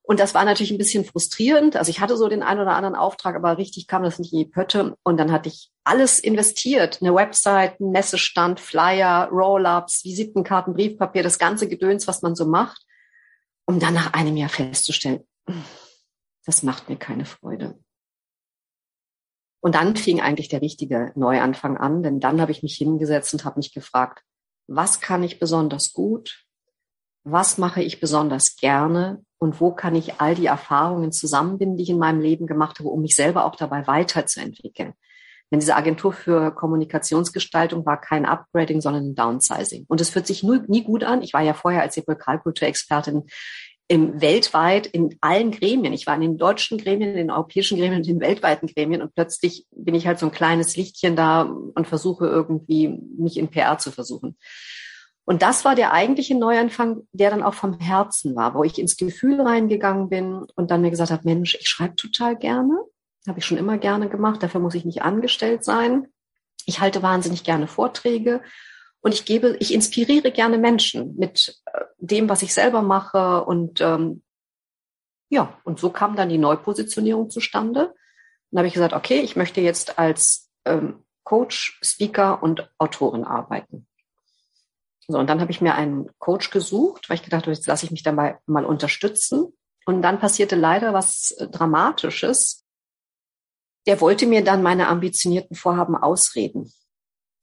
[0.02, 1.76] Und das war natürlich ein bisschen frustrierend.
[1.76, 4.40] Also ich hatte so den einen oder anderen Auftrag, aber richtig kam das nicht in
[4.40, 4.96] die Pötte.
[5.04, 6.98] Und dann hatte ich alles investiert.
[7.00, 12.82] Eine Website, ein Messestand, Flyer, Roll-ups, Visitenkarten, Briefpapier, das ganze Gedöns, was man so macht.
[13.66, 15.20] Um dann nach einem Jahr festzustellen,
[16.44, 17.78] das macht mir keine Freude.
[19.62, 23.44] Und dann fing eigentlich der richtige Neuanfang an, denn dann habe ich mich hingesetzt und
[23.44, 24.22] habe mich gefragt,
[24.66, 26.44] was kann ich besonders gut?
[27.24, 29.24] Was mache ich besonders gerne?
[29.38, 32.88] Und wo kann ich all die Erfahrungen zusammenbinden, die ich in meinem Leben gemacht habe,
[32.88, 34.94] um mich selber auch dabei weiterzuentwickeln?
[35.52, 39.84] Denn diese Agentur für Kommunikationsgestaltung war kein Upgrading, sondern ein Downsizing.
[39.86, 41.22] Und es fühlt sich nie, nie gut an.
[41.22, 43.24] Ich war ja vorher als Sepulkralkulturexpertin
[43.88, 45.92] im weltweit in allen Gremien.
[45.92, 49.14] Ich war in den deutschen Gremien, in den europäischen Gremien in den weltweiten Gremien und
[49.14, 53.78] plötzlich bin ich halt so ein kleines Lichtchen da und versuche irgendwie mich in PR
[53.78, 54.36] zu versuchen.
[55.24, 58.96] Und das war der eigentliche Neuanfang, der dann auch vom Herzen war, wo ich ins
[58.96, 62.76] Gefühl reingegangen bin und dann mir gesagt habe, Mensch, ich schreibe total gerne,
[63.28, 66.08] habe ich schon immer gerne gemacht, dafür muss ich nicht angestellt sein.
[66.66, 68.42] Ich halte wahnsinnig gerne Vorträge
[69.02, 73.44] und ich gebe, ich inspiriere gerne Menschen mit äh, dem, was ich selber mache.
[73.44, 74.22] Und ähm,
[75.28, 77.94] ja, und so kam dann die Neupositionierung zustande.
[78.50, 83.88] Dann habe ich gesagt, okay, ich möchte jetzt als ähm, Coach, Speaker und Autorin arbeiten.
[85.08, 87.84] So, und dann habe ich mir einen Coach gesucht, weil ich gedacht habe, jetzt lasse
[87.84, 89.52] ich mich dabei mal unterstützen.
[89.84, 92.64] Und dann passierte leider was äh, Dramatisches.
[93.88, 96.72] Der wollte mir dann meine ambitionierten Vorhaben ausreden.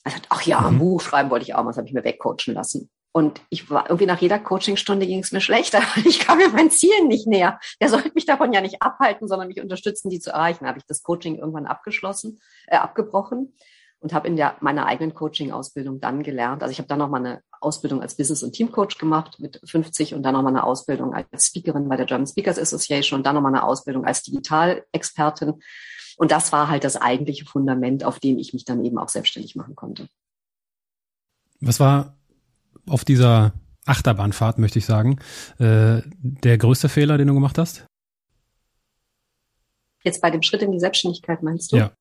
[0.05, 0.79] Sagt, ach ja, ein mhm.
[0.79, 2.89] Buch schreiben wollte ich auch mal, das habe ich mir wegcoachen lassen.
[3.11, 5.81] Und ich war irgendwie nach jeder Coachingstunde ging es mir schlechter.
[6.05, 7.59] Ich kam mir meinen Zielen nicht näher.
[7.81, 10.63] Der sollte mich davon ja nicht abhalten, sondern mich unterstützen, die zu erreichen.
[10.63, 13.53] Da habe ich das Coaching irgendwann abgeschlossen, äh, abgebrochen
[13.99, 16.61] und habe in der meiner eigenen Coaching-Ausbildung dann gelernt.
[16.61, 20.13] Also ich habe dann noch mal eine Ausbildung als Business- und Teamcoach gemacht mit 50
[20.13, 23.35] und dann noch mal eine Ausbildung als Speakerin bei der German Speakers Association und dann
[23.35, 25.55] noch mal eine Ausbildung als Digitalexpertin
[26.19, 29.55] und das war halt das eigentliche Fundament, auf dem ich mich dann eben auch selbstständig
[29.55, 30.09] machen konnte.
[31.61, 32.17] Was war
[32.87, 33.53] auf dieser
[33.85, 35.19] Achterbahnfahrt, möchte ich sagen,
[35.59, 37.85] äh, der größte Fehler, den du gemacht hast?
[40.03, 41.77] Jetzt bei dem Schritt in die Selbstständigkeit meinst du?
[41.77, 41.93] Ja.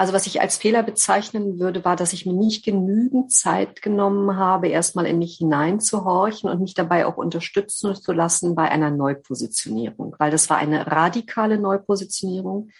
[0.00, 4.38] Also was ich als Fehler bezeichnen würde, war, dass ich mir nicht genügend Zeit genommen
[4.38, 10.16] habe, erstmal in mich hineinzuhorchen und mich dabei auch unterstützen zu lassen bei einer Neupositionierung,
[10.18, 12.70] weil das war eine radikale Neupositionierung.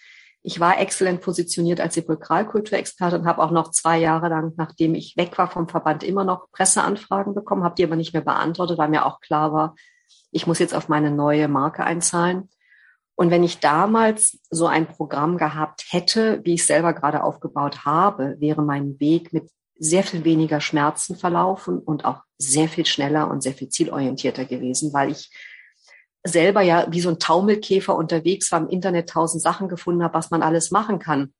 [0.42, 5.14] Ich war exzellent positioniert als Sepulkralkulturexpertin und habe auch noch zwei Jahre lang, nachdem ich
[5.18, 8.88] weg war vom Verband, immer noch Presseanfragen bekommen, habe die aber nicht mehr beantwortet, weil
[8.88, 9.74] mir auch klar war,
[10.30, 12.48] ich muss jetzt auf meine neue Marke einzahlen.
[13.20, 18.36] Und wenn ich damals so ein Programm gehabt hätte, wie ich selber gerade aufgebaut habe,
[18.38, 23.42] wäre mein Weg mit sehr viel weniger Schmerzen verlaufen und auch sehr viel schneller und
[23.42, 25.30] sehr viel zielorientierter gewesen, weil ich
[26.24, 30.30] selber ja wie so ein Taumelkäfer unterwegs war, im Internet tausend Sachen gefunden habe, was
[30.30, 31.34] man alles machen kann.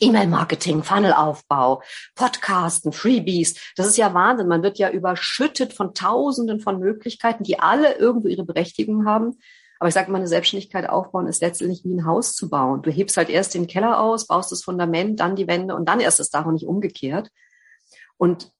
[0.00, 1.80] E-Mail-Marketing, Funnelaufbau,
[2.16, 3.54] Podcasten, Freebies.
[3.76, 4.48] Das ist ja Wahnsinn.
[4.48, 9.38] Man wird ja überschüttet von Tausenden von Möglichkeiten, die alle irgendwo ihre Berechtigung haben.
[9.80, 12.82] Aber ich sage mal, eine Selbstständigkeit aufbauen ist letztendlich wie ein Haus zu bauen.
[12.82, 16.00] Du hebst halt erst den Keller aus, baust das Fundament, dann die Wände und dann
[16.00, 17.30] erst das Dach und nicht umgekehrt.
[18.18, 18.52] Und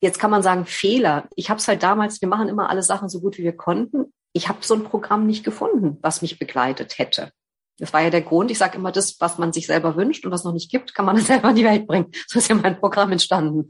[0.00, 1.28] jetzt kann man sagen, Fehler.
[1.34, 4.12] Ich habe es halt damals, wir machen immer alle Sachen so gut, wie wir konnten.
[4.32, 7.32] Ich habe so ein Programm nicht gefunden, was mich begleitet hätte.
[7.78, 8.52] Das war ja der Grund.
[8.52, 11.06] Ich sage immer, das, was man sich selber wünscht und was noch nicht gibt, kann
[11.06, 12.12] man selber in die Welt bringen.
[12.28, 13.68] So ist ja mein Programm entstanden.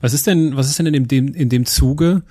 [0.00, 2.24] Was ist denn, was ist denn in dem, in dem Zuge?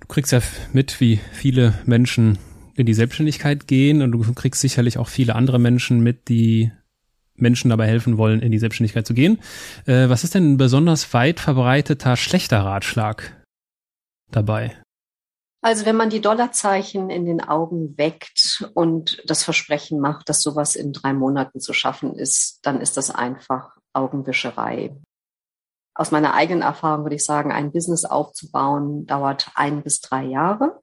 [0.00, 0.40] Du kriegst ja
[0.72, 2.38] mit, wie viele Menschen
[2.74, 6.72] in die Selbstständigkeit gehen und du kriegst sicherlich auch viele andere Menschen mit, die
[7.36, 9.38] Menschen dabei helfen wollen, in die Selbstständigkeit zu gehen.
[9.86, 13.44] Äh, was ist denn ein besonders weit verbreiteter schlechter Ratschlag
[14.30, 14.76] dabei?
[15.62, 20.74] Also wenn man die Dollarzeichen in den Augen weckt und das Versprechen macht, dass sowas
[20.74, 24.96] in drei Monaten zu schaffen ist, dann ist das einfach Augenwischerei.
[25.94, 30.80] Aus meiner eigenen Erfahrung würde ich sagen, ein Business aufzubauen dauert ein bis drei Jahre.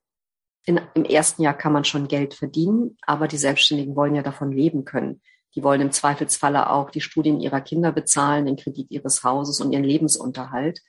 [0.65, 4.51] In, Im ersten Jahr kann man schon Geld verdienen, aber die Selbstständigen wollen ja davon
[4.51, 5.21] leben können.
[5.55, 9.71] Die wollen im Zweifelsfalle auch die Studien ihrer Kinder bezahlen, den Kredit ihres Hauses und
[9.71, 10.81] ihren Lebensunterhalt.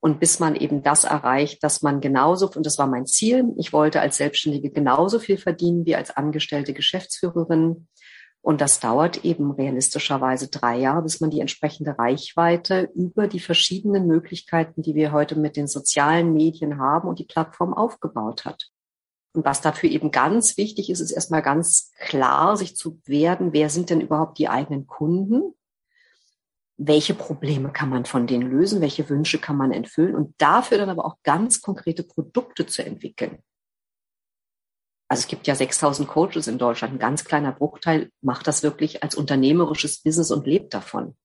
[0.00, 3.72] Und bis man eben das erreicht, dass man genauso, und das war mein Ziel, ich
[3.72, 7.88] wollte als Selbstständige genauso viel verdienen wie als angestellte Geschäftsführerin.
[8.40, 14.06] Und das dauert eben realistischerweise drei Jahre, bis man die entsprechende Reichweite über die verschiedenen
[14.06, 18.70] Möglichkeiten, die wir heute mit den sozialen Medien haben und die Plattform aufgebaut hat.
[19.34, 23.68] Und was dafür eben ganz wichtig ist, ist erstmal ganz klar, sich zu werden, wer
[23.68, 25.54] sind denn überhaupt die eigenen Kunden?
[26.78, 30.88] welche Probleme kann man von denen lösen, welche Wünsche kann man erfüllen und dafür dann
[30.88, 33.42] aber auch ganz konkrete Produkte zu entwickeln.
[35.08, 36.94] Also es gibt ja 6000 Coaches in Deutschland.
[36.94, 41.16] Ein ganz kleiner Bruchteil macht das wirklich als unternehmerisches Business und lebt davon.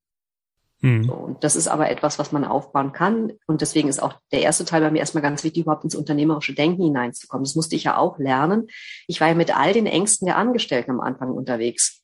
[0.84, 1.06] Mhm.
[1.06, 3.34] So, und das ist aber etwas, was man aufbauen kann.
[3.48, 6.54] Und deswegen ist auch der erste Teil bei mir erstmal ganz wichtig, überhaupt ins unternehmerische
[6.54, 7.43] Denken hineinzukommen.
[7.43, 8.67] Das musste ich ja auch lernen.
[9.08, 12.02] Ich war ja mit all den Ängsten der Angestellten am Anfang unterwegs.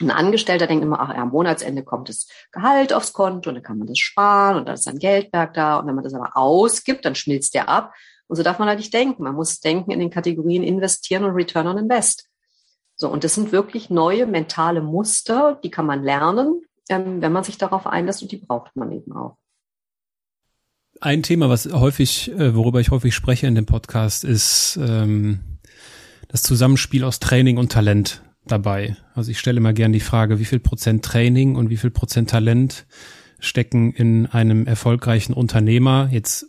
[0.00, 3.62] Ein Angestellter denkt immer, ach, ja, am Monatsende kommt das Gehalt aufs Konto und dann
[3.62, 6.36] kann man das sparen und dann ist ein Geldberg da und wenn man das aber
[6.36, 7.94] ausgibt, dann schmilzt der ab.
[8.26, 9.22] Und so darf man halt nicht denken.
[9.22, 12.28] Man muss denken in den Kategorien investieren und Return on Invest.
[12.96, 17.44] So, und das sind wirklich neue mentale Muster, die kann man lernen, ähm, wenn man
[17.44, 19.36] sich darauf einlässt und die braucht man eben auch.
[21.00, 25.40] Ein Thema, was häufig, äh, worüber ich häufig spreche in dem Podcast, ist ähm,
[26.28, 28.96] das Zusammenspiel aus Training und Talent dabei.
[29.14, 32.30] Also ich stelle immer gern die Frage, wie viel Prozent Training und wie viel Prozent
[32.30, 32.86] Talent
[33.44, 36.08] stecken in einem erfolgreichen Unternehmer.
[36.10, 36.46] Jetzt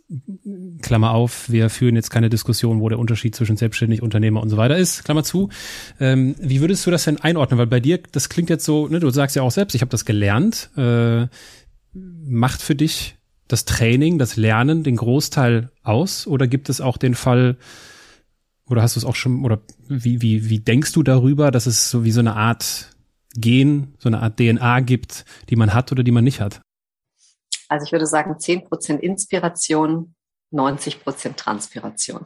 [0.82, 4.58] Klammer auf, wir führen jetzt keine Diskussion, wo der Unterschied zwischen selbstständig, Unternehmer und so
[4.58, 5.04] weiter ist.
[5.04, 5.50] Klammer zu.
[6.00, 7.58] Ähm, wie würdest du das denn einordnen?
[7.58, 9.92] Weil bei dir, das klingt jetzt so, ne, du sagst ja auch selbst, ich habe
[9.92, 10.70] das gelernt.
[10.78, 11.28] Äh,
[11.94, 16.28] macht für dich das Training, das Lernen den Großteil aus?
[16.28, 17.58] Oder gibt es auch den Fall,
[18.68, 21.90] oder hast du es auch schon, oder wie, wie, wie denkst du darüber, dass es
[21.90, 22.92] so wie so eine Art
[23.38, 26.62] Gen, so eine Art DNA gibt, die man hat oder die man nicht hat?
[27.70, 30.16] Also ich würde sagen, 10% Inspiration,
[30.52, 32.26] 90% Transpiration.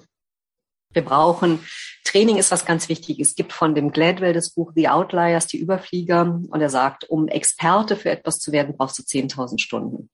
[0.91, 1.60] Wir brauchen,
[2.04, 3.19] Training ist was ganz wichtig.
[3.19, 7.28] Es gibt von dem Gladwell das Buch The Outliers, die Überflieger, und er sagt, um
[7.28, 10.10] Experte für etwas zu werden, brauchst du 10.000 Stunden.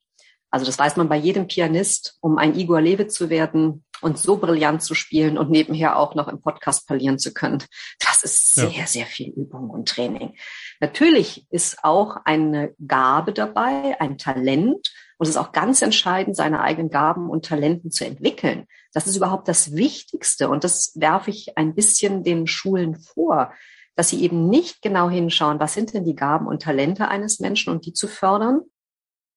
[0.51, 4.37] Also das weiß man bei jedem Pianist, um ein Igor Lewe zu werden und so
[4.37, 7.61] brillant zu spielen und nebenher auch noch im Podcast parlieren zu können.
[7.99, 8.87] Das ist sehr, ja.
[8.87, 10.33] sehr viel Übung und Training.
[10.79, 14.93] Natürlich ist auch eine Gabe dabei, ein Talent.
[15.17, 18.65] Und es ist auch ganz entscheidend, seine eigenen Gaben und Talenten zu entwickeln.
[18.93, 20.49] Das ist überhaupt das Wichtigste.
[20.49, 23.53] Und das werfe ich ein bisschen den Schulen vor,
[23.95, 27.71] dass sie eben nicht genau hinschauen, was sind denn die Gaben und Talente eines Menschen
[27.71, 28.61] und die zu fördern,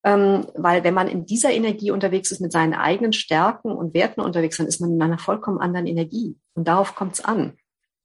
[0.03, 4.21] ähm, weil wenn man in dieser Energie unterwegs ist, mit seinen eigenen Stärken und Werten
[4.21, 6.37] unterwegs, dann ist man in einer vollkommen anderen Energie.
[6.53, 7.57] Und darauf kommt es an.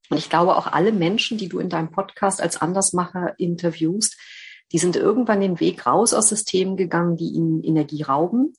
[0.09, 4.17] Und ich glaube, auch alle Menschen, die du in deinem Podcast als Andersmacher interviewst,
[4.71, 8.53] die sind irgendwann den Weg raus aus Systemen gegangen, die ihnen Energie rauben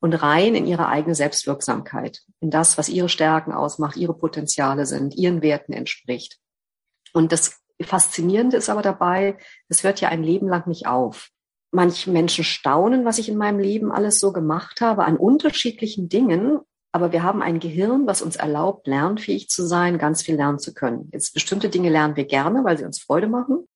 [0.00, 5.14] und rein in ihre eigene Selbstwirksamkeit, in das, was ihre Stärken ausmacht, ihre Potenziale sind,
[5.14, 6.38] ihren Werten entspricht.
[7.12, 9.38] Und das Faszinierende ist aber dabei,
[9.68, 11.30] es hört ja ein Leben lang nicht auf.
[11.72, 16.60] Manche Menschen staunen, was ich in meinem Leben alles so gemacht habe, an unterschiedlichen Dingen.
[16.92, 20.72] Aber wir haben ein Gehirn, was uns erlaubt, lernfähig zu sein, ganz viel lernen zu
[20.72, 21.10] können.
[21.12, 23.66] Jetzt bestimmte Dinge lernen wir gerne, weil sie uns Freude machen.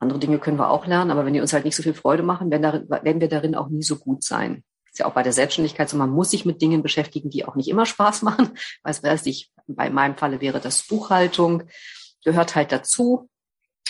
[0.00, 2.22] Andere Dinge können wir auch lernen, aber wenn die uns halt nicht so viel Freude
[2.22, 4.62] machen, werden, darin, werden wir darin auch nie so gut sein.
[4.90, 7.56] ist ja auch bei der Selbstständigkeit so, man muss sich mit Dingen beschäftigen, die auch
[7.56, 8.50] nicht immer Spaß machen.
[8.82, 11.64] Was weiß ich, bei meinem Falle wäre das Buchhaltung,
[12.24, 13.28] gehört halt dazu.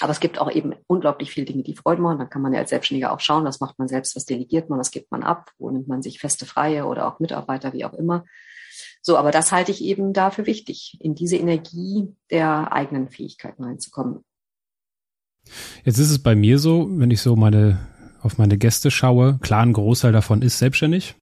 [0.00, 2.18] Aber es gibt auch eben unglaublich viele Dinge, die Freude machen.
[2.18, 4.78] Dann kann man ja als Selbstständiger auch schauen, was macht man selbst, was delegiert man,
[4.78, 7.94] was gibt man ab, wo nimmt man sich feste Freie oder auch Mitarbeiter, wie auch
[7.94, 8.24] immer.
[9.02, 14.24] So, aber das halte ich eben dafür wichtig, in diese Energie der eigenen Fähigkeiten reinzukommen.
[15.84, 17.78] Jetzt ist es bei mir so, wenn ich so meine,
[18.20, 21.16] auf meine Gäste schaue, klar, ein Großteil davon ist selbstständig.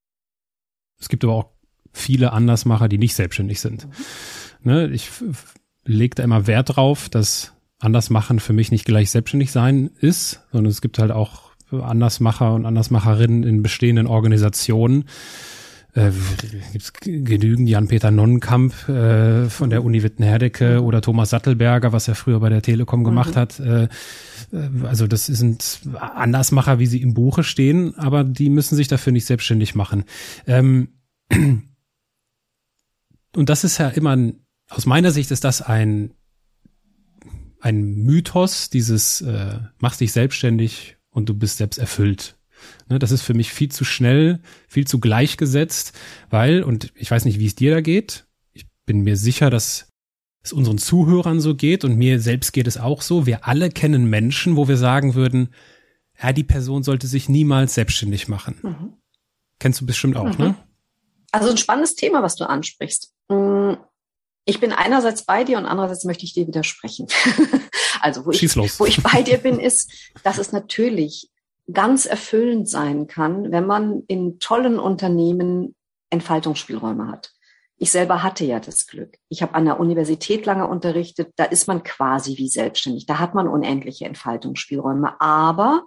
[1.01, 1.51] Es gibt aber auch
[1.93, 3.89] viele Andersmacher, die nicht selbstständig sind.
[4.63, 5.11] Ne, ich
[5.85, 10.71] lege da immer Wert drauf, dass Andersmachen für mich nicht gleich selbstständig sein ist, sondern
[10.71, 15.05] es gibt halt auch Andersmacher und Andersmacherinnen in bestehenden Organisationen,
[15.97, 16.13] äh,
[16.73, 22.41] gibt genügend Jan-Peter Nonnenkamp äh, von der Uni Wittenherdecke oder Thomas Sattelberger, was er früher
[22.41, 23.41] bei der Telekom gemacht mhm.
[23.41, 23.61] hat.
[23.61, 23.89] Äh, äh,
[24.85, 29.27] also das sind Andersmacher, wie sie im Buche stehen, aber die müssen sich dafür nicht
[29.27, 30.05] selbstständig machen.
[30.47, 30.89] Ähm,
[33.35, 36.13] und das ist ja immer, ein, aus meiner Sicht ist das ein
[37.61, 42.36] ein Mythos, dieses äh, mach dich selbstständig und du bist selbst erfüllt.
[42.89, 45.93] Ne, das ist für mich viel zu schnell, viel zu gleichgesetzt,
[46.31, 49.89] weil, und ich weiß nicht, wie es dir da geht, ich bin mir sicher, dass
[50.43, 53.27] es unseren Zuhörern so geht und mir selbst geht es auch so.
[53.27, 55.51] Wir alle kennen Menschen, wo wir sagen würden,
[56.23, 58.59] ja, die Person sollte sich niemals selbstständig machen.
[58.63, 58.93] Mhm.
[59.59, 60.33] Kennst du bestimmt auch, ne?
[60.33, 60.45] mhm.
[60.45, 60.57] ne?
[61.33, 63.13] Also ein spannendes Thema, was du ansprichst.
[63.29, 63.75] Mm,
[64.45, 67.09] ich bin einerseits bei dir und andererseits möchte ich dir widersprechen.
[68.01, 71.29] also wo ich, wo ich bei dir bin, ist, dass es natürlich
[71.73, 75.75] ganz erfüllend sein kann, wenn man in tollen Unternehmen
[76.11, 77.33] Entfaltungsspielräume hat.
[77.79, 79.19] Ich selber hatte ja das Glück.
[79.29, 81.33] Ich habe an der Universität lange unterrichtet.
[81.37, 83.05] Da ist man quasi wie selbstständig.
[83.05, 85.21] Da hat man unendliche Entfaltungsspielräume.
[85.21, 85.85] Aber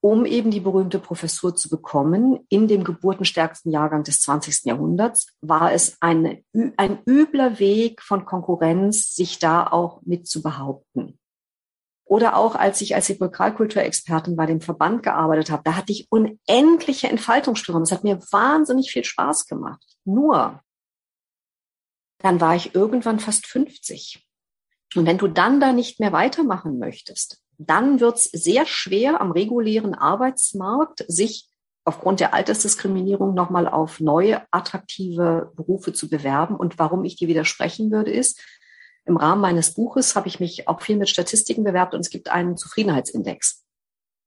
[0.00, 4.64] um eben die berühmte Professur zu bekommen, in dem geburtenstärksten Jahrgang des 20.
[4.64, 6.42] Jahrhunderts, war es eine,
[6.76, 11.18] ein übler Weg von Konkurrenz, sich da auch mit zu behaupten.
[12.08, 17.08] Oder auch als ich als Sepulkralkulturexpertin bei dem Verband gearbeitet habe, da hatte ich unendliche
[17.08, 17.82] Entfaltungsspielraum.
[17.82, 19.84] Es hat mir wahnsinnig viel Spaß gemacht.
[20.04, 20.60] Nur,
[22.18, 24.26] dann war ich irgendwann fast 50.
[24.96, 29.30] Und wenn du dann da nicht mehr weitermachen möchtest, dann wird es sehr schwer am
[29.30, 31.50] regulären Arbeitsmarkt, sich
[31.84, 36.56] aufgrund der Altersdiskriminierung nochmal auf neue attraktive Berufe zu bewerben.
[36.56, 38.40] Und warum ich dir widersprechen würde, ist,
[39.08, 42.30] im Rahmen meines Buches habe ich mich auch viel mit Statistiken bewerbt und es gibt
[42.30, 43.64] einen Zufriedenheitsindex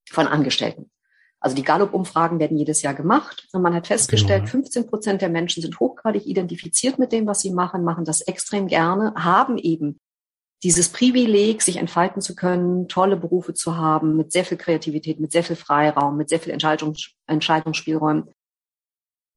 [0.09, 0.91] von Angestellten.
[1.39, 4.51] Also die Gallup-Umfragen werden jedes Jahr gemacht und man hat festgestellt, genau.
[4.51, 8.67] 15 Prozent der Menschen sind hochgradig identifiziert mit dem, was sie machen, machen das extrem
[8.67, 9.99] gerne, haben eben
[10.63, 15.31] dieses Privileg, sich entfalten zu können, tolle Berufe zu haben, mit sehr viel Kreativität, mit
[15.31, 18.29] sehr viel Freiraum, mit sehr viel Entscheidungs Entscheidungsspielräumen.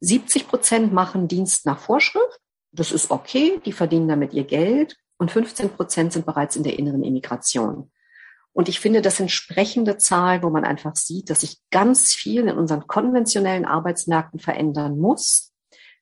[0.01, 2.39] 70 Prozent machen Dienst nach Vorschrift.
[2.73, 3.61] Das ist okay.
[3.65, 7.91] Die verdienen damit ihr Geld und 15 Prozent sind bereits in der inneren Immigration.
[8.53, 12.47] Und ich finde, das sind sprechende Zahlen, wo man einfach sieht, dass sich ganz viel
[12.47, 15.53] in unseren konventionellen Arbeitsmärkten verändern muss,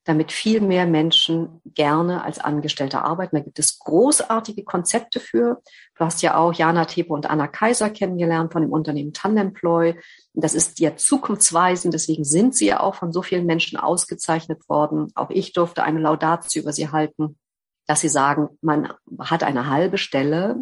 [0.04, 3.36] damit viel mehr Menschen gerne als Angestellte arbeiten.
[3.36, 5.62] Da gibt es großartige Konzepte für.
[5.96, 9.94] Du hast ja auch Jana Tepe und Anna Kaiser kennengelernt von dem Unternehmen Tandemploy.
[10.34, 15.10] Das ist ja zukunftsweisend, deswegen sind sie ja auch von so vielen Menschen ausgezeichnet worden.
[15.14, 17.38] Auch ich durfte eine Laudatio über sie halten
[17.86, 20.56] dass sie sagen, man hat eine halbe Stelle,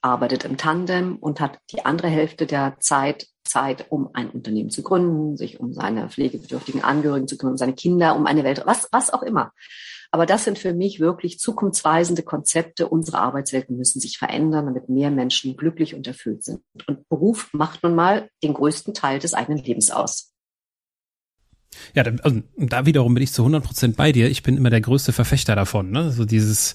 [0.00, 4.82] arbeitet im Tandem und hat die andere Hälfte der Zeit Zeit, um ein Unternehmen zu
[4.82, 8.88] gründen, sich um seine pflegebedürftigen Angehörigen zu kümmern, um seine Kinder, um eine Welt, was,
[8.92, 9.52] was auch immer.
[10.10, 12.88] Aber das sind für mich wirklich zukunftsweisende Konzepte.
[12.88, 16.62] Unsere Arbeitswelten müssen sich verändern, damit mehr Menschen glücklich und erfüllt sind.
[16.86, 20.32] Und Beruf macht nun mal den größten Teil des eigenen Lebens aus.
[21.94, 24.30] Ja, also, da wiederum bin ich zu 100 Prozent bei dir.
[24.30, 25.90] Ich bin immer der größte Verfechter davon.
[25.90, 26.12] Ne?
[26.12, 26.74] So dieses,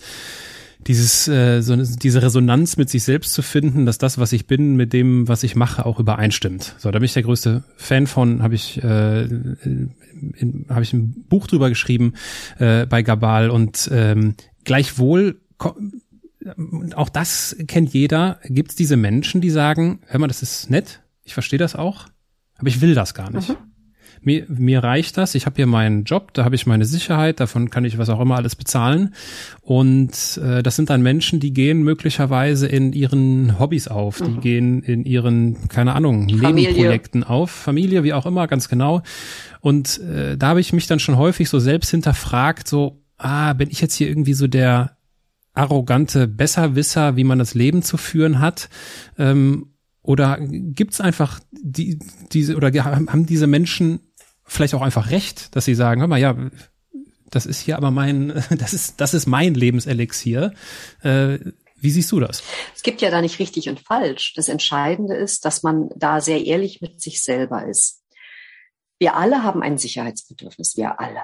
[0.88, 4.76] dieses, äh, so diese Resonanz mit sich selbst zu finden, dass das, was ich bin,
[4.76, 6.76] mit dem, was ich mache, auch übereinstimmt.
[6.78, 8.44] So, da bin ich der größte Fan von.
[8.44, 9.28] Habe ich, äh,
[10.70, 12.14] habe ich ein Buch drüber geschrieben
[12.60, 15.40] äh, bei Gabal und ähm, gleichwohl
[16.96, 18.40] auch das kennt jeder.
[18.46, 22.08] Gibt es diese Menschen, die sagen, hör mal, das ist nett, ich verstehe das auch,
[22.58, 23.50] aber ich will das gar nicht.
[23.50, 23.73] Mhm.
[24.26, 25.36] Mir, mir reicht das.
[25.36, 28.20] Ich habe hier meinen Job, da habe ich meine Sicherheit, davon kann ich was auch
[28.20, 29.14] immer alles bezahlen.
[29.62, 34.42] Und äh, das sind dann Menschen, die gehen möglicherweise in ihren Hobbys auf, die mhm.
[34.42, 36.70] gehen in ihren, keine Ahnung, Familie.
[36.70, 39.02] Nebenprojekten auf, Familie, wie auch immer, ganz genau.
[39.62, 43.70] Und äh, da habe ich mich dann schon häufig so selbst hinterfragt, so, ah, bin
[43.70, 44.98] ich jetzt hier irgendwie so der
[45.54, 48.70] arrogante Besserwisser, wie man das Leben zu führen hat?
[49.18, 51.98] Ähm, oder gibt's einfach die,
[52.32, 54.02] diese, oder haben diese Menschen
[54.54, 56.36] vielleicht auch einfach recht, dass sie sagen, hör mal, ja,
[57.30, 60.54] das ist hier aber mein, das ist, das ist mein Lebenselixier.
[61.02, 61.40] Äh,
[61.76, 62.44] wie siehst du das?
[62.74, 64.34] Es gibt ja da nicht richtig und falsch.
[64.36, 68.04] Das Entscheidende ist, dass man da sehr ehrlich mit sich selber ist.
[69.00, 71.24] Wir alle haben ein Sicherheitsbedürfnis, wir alle.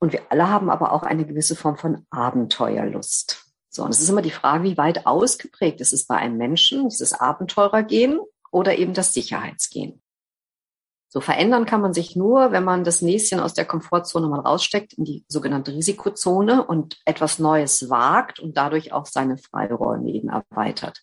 [0.00, 3.44] Und wir alle haben aber auch eine gewisse Form von Abenteuerlust.
[3.68, 6.88] So, und es ist immer die Frage, wie weit ausgeprägt ist es bei einem Menschen,
[6.88, 8.18] dieses Abenteurergehen
[8.50, 9.99] oder eben das Sicherheitsgehen.
[11.12, 14.92] So verändern kann man sich nur, wenn man das Näschen aus der Komfortzone mal raussteckt
[14.92, 21.02] in die sogenannte Risikozone und etwas Neues wagt und dadurch auch seine Freiräume eben erweitert.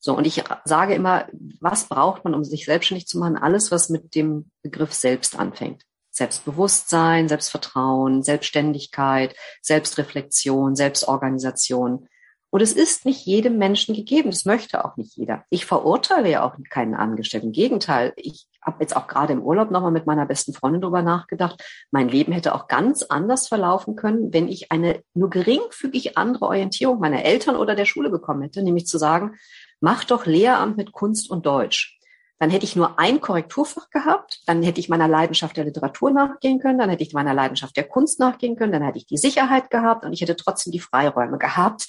[0.00, 1.26] So, und ich sage immer,
[1.60, 3.36] was braucht man, um sich selbstständig zu machen?
[3.36, 5.84] Alles, was mit dem Begriff selbst anfängt.
[6.10, 12.08] Selbstbewusstsein, Selbstvertrauen, Selbstständigkeit, Selbstreflexion, Selbstorganisation.
[12.50, 14.30] Und es ist nicht jedem Menschen gegeben.
[14.30, 15.44] Das möchte auch nicht jeder.
[15.50, 17.48] Ich verurteile ja auch keinen Angestellten.
[17.48, 21.02] Im Gegenteil, ich habe jetzt auch gerade im Urlaub nochmal mit meiner besten Freundin drüber
[21.02, 21.60] nachgedacht.
[21.90, 27.00] Mein Leben hätte auch ganz anders verlaufen können, wenn ich eine nur geringfügig andere Orientierung
[27.00, 29.34] meiner Eltern oder der Schule bekommen hätte, nämlich zu sagen,
[29.80, 31.98] mach doch Lehramt mit Kunst und Deutsch
[32.38, 36.60] dann hätte ich nur ein Korrekturfach gehabt, dann hätte ich meiner Leidenschaft der Literatur nachgehen
[36.60, 39.70] können, dann hätte ich meiner Leidenschaft der Kunst nachgehen können, dann hätte ich die Sicherheit
[39.70, 41.88] gehabt und ich hätte trotzdem die Freiräume gehabt.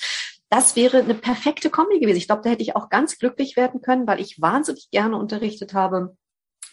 [0.50, 2.18] Das wäre eine perfekte Kombi gewesen.
[2.18, 5.76] Ich glaube, da hätte ich auch ganz glücklich werden können, weil ich wahnsinnig gerne unterrichtet
[5.76, 6.18] habe.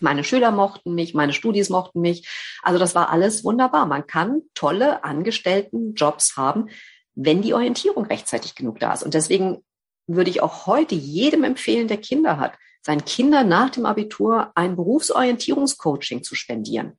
[0.00, 2.28] Meine Schüler mochten mich, meine Studis mochten mich.
[2.62, 3.86] Also das war alles wunderbar.
[3.86, 6.68] Man kann tolle Angestelltenjobs haben,
[7.14, 9.02] wenn die Orientierung rechtzeitig genug da ist.
[9.02, 9.64] Und deswegen
[10.06, 14.76] würde ich auch heute jedem empfehlen, der Kinder hat, seinen Kindern nach dem Abitur ein
[14.76, 16.96] Berufsorientierungscoaching zu spendieren,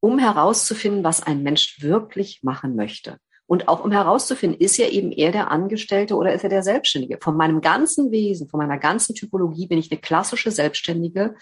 [0.00, 3.18] um herauszufinden, was ein Mensch wirklich machen möchte.
[3.46, 7.18] Und auch um herauszufinden, ist er eben eher der Angestellte oder ist er der Selbstständige?
[7.20, 11.34] Von meinem ganzen Wesen, von meiner ganzen Typologie bin ich eine klassische Selbstständige.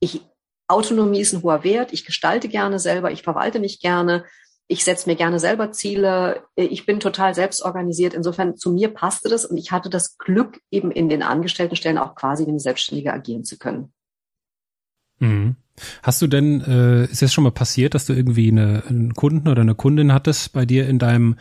[0.00, 0.20] Ich,
[0.68, 1.92] Autonomie ist ein hoher Wert.
[1.92, 3.10] Ich gestalte gerne selber.
[3.10, 4.24] Ich verwalte mich gerne
[4.68, 8.14] ich setze mir gerne selber Ziele, ich bin total selbstorganisiert.
[8.14, 12.14] Insofern zu mir passte das und ich hatte das Glück, eben in den Angestelltenstellen auch
[12.16, 13.92] quasi wie eine Selbstständige agieren zu können.
[15.18, 15.56] Mhm.
[16.02, 19.48] Hast du denn, äh, ist es schon mal passiert, dass du irgendwie eine, einen Kunden
[19.48, 21.36] oder eine Kundin hattest bei dir in deinem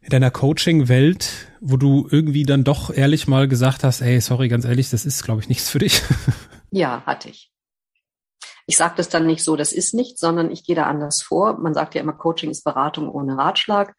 [0.00, 4.66] in deiner Coaching-Welt, wo du irgendwie dann doch ehrlich mal gesagt hast, ey, sorry, ganz
[4.66, 6.02] ehrlich, das ist, glaube ich, nichts für dich?
[6.74, 7.52] Ja, hatte ich.
[8.66, 11.58] Ich sage das dann nicht so, das ist nichts, sondern ich gehe da anders vor.
[11.58, 13.94] Man sagt ja immer, Coaching ist Beratung ohne Ratschlag.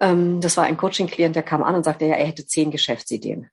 [0.00, 3.48] Ähm, das war ein Coaching-Klient, der kam an und sagte, ja, er hätte zehn Geschäftsideen.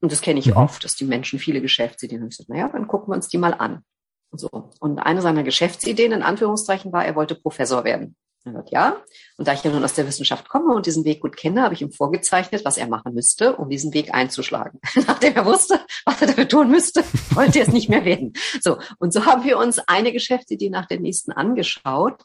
[0.00, 0.56] Und das kenne ich mhm.
[0.56, 2.28] oft, dass die Menschen viele Geschäftsideen haben.
[2.28, 3.84] Ich sage, naja, dann gucken wir uns die mal an.
[4.30, 4.70] So.
[4.80, 8.16] Und eine seiner Geschäftsideen, in Anführungszeichen, war, er wollte Professor werden.
[8.52, 8.96] Sagt, ja.
[9.36, 11.74] Und da ich ja nun aus der Wissenschaft komme und diesen Weg gut kenne, habe
[11.74, 14.80] ich ihm vorgezeichnet, was er machen müsste, um diesen Weg einzuschlagen.
[15.06, 18.32] Nachdem er wusste, was er dafür tun müsste, wollte er es nicht mehr werden.
[18.60, 18.78] So.
[18.98, 22.22] Und so haben wir uns eine Geschäftsidee nach der nächsten angeschaut.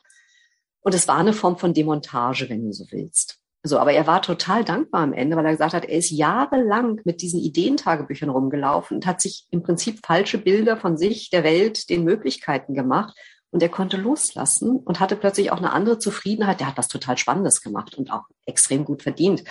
[0.82, 3.40] Und es war eine Form von Demontage, wenn du so willst.
[3.66, 7.00] So, aber er war total dankbar am Ende, weil er gesagt hat, er ist jahrelang
[7.06, 11.90] mit diesen Ideentagebüchern rumgelaufen und hat sich im Prinzip falsche Bilder von sich, der Welt,
[11.90, 13.18] den Möglichkeiten gemacht
[13.54, 16.60] und er konnte loslassen und hatte plötzlich auch eine andere Zufriedenheit.
[16.60, 19.44] Der hat was total Spannendes gemacht und auch extrem gut verdient.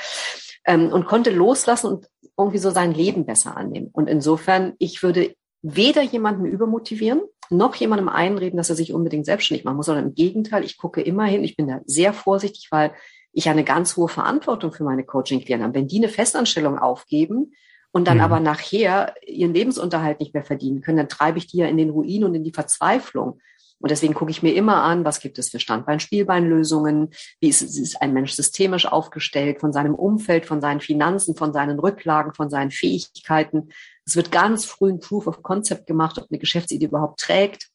[0.65, 3.91] Ähm, und konnte loslassen und irgendwie so sein Leben besser annehmen.
[3.93, 9.65] Und insofern, ich würde weder jemanden übermotivieren, noch jemandem einreden, dass er sich unbedingt selbstständig
[9.65, 12.93] machen muss, sondern im Gegenteil, ich gucke immer hin, ich bin da sehr vorsichtig, weil
[13.33, 15.75] ich eine ganz hohe Verantwortung für meine Coaching-Klienten habe.
[15.79, 17.53] Wenn die eine Festanstellung aufgeben
[17.93, 18.25] und dann mhm.
[18.25, 21.91] aber nachher ihren Lebensunterhalt nicht mehr verdienen können, dann treibe ich die ja in den
[21.91, 23.39] Ruin und in die Verzweiflung.
[23.83, 27.11] Und deswegen gucke ich mir immer an, was gibt es für Standbein-Spielbeinlösungen,
[27.41, 31.81] wie ist, ist ein Mensch systemisch aufgestellt, von seinem Umfeld, von seinen Finanzen, von seinen
[31.81, 33.71] Rücklagen, von seinen Fähigkeiten.
[34.07, 37.72] Es wird ganz früh ein Proof of Concept gemacht, ob eine Geschäftsidee überhaupt trägt.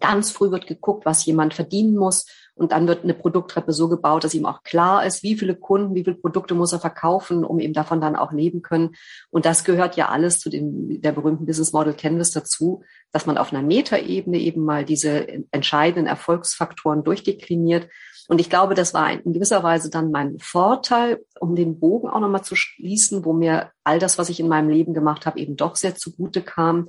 [0.00, 2.26] Ganz früh wird geguckt, was jemand verdienen muss
[2.56, 5.94] und dann wird eine Produkttreppe so gebaut, dass ihm auch klar ist, wie viele Kunden,
[5.94, 8.94] wie viele Produkte muss er verkaufen, um eben davon dann auch leben können.
[9.30, 12.82] Und das gehört ja alles zu dem, der berühmten Business Model Canvas dazu,
[13.12, 17.88] dass man auf einer Metaebene eben mal diese entscheidenden Erfolgsfaktoren durchdekliniert.
[18.28, 22.20] Und ich glaube, das war in gewisser Weise dann mein Vorteil, um den Bogen auch
[22.20, 25.56] nochmal zu schließen, wo mir all das, was ich in meinem Leben gemacht habe, eben
[25.56, 26.88] doch sehr zugute kam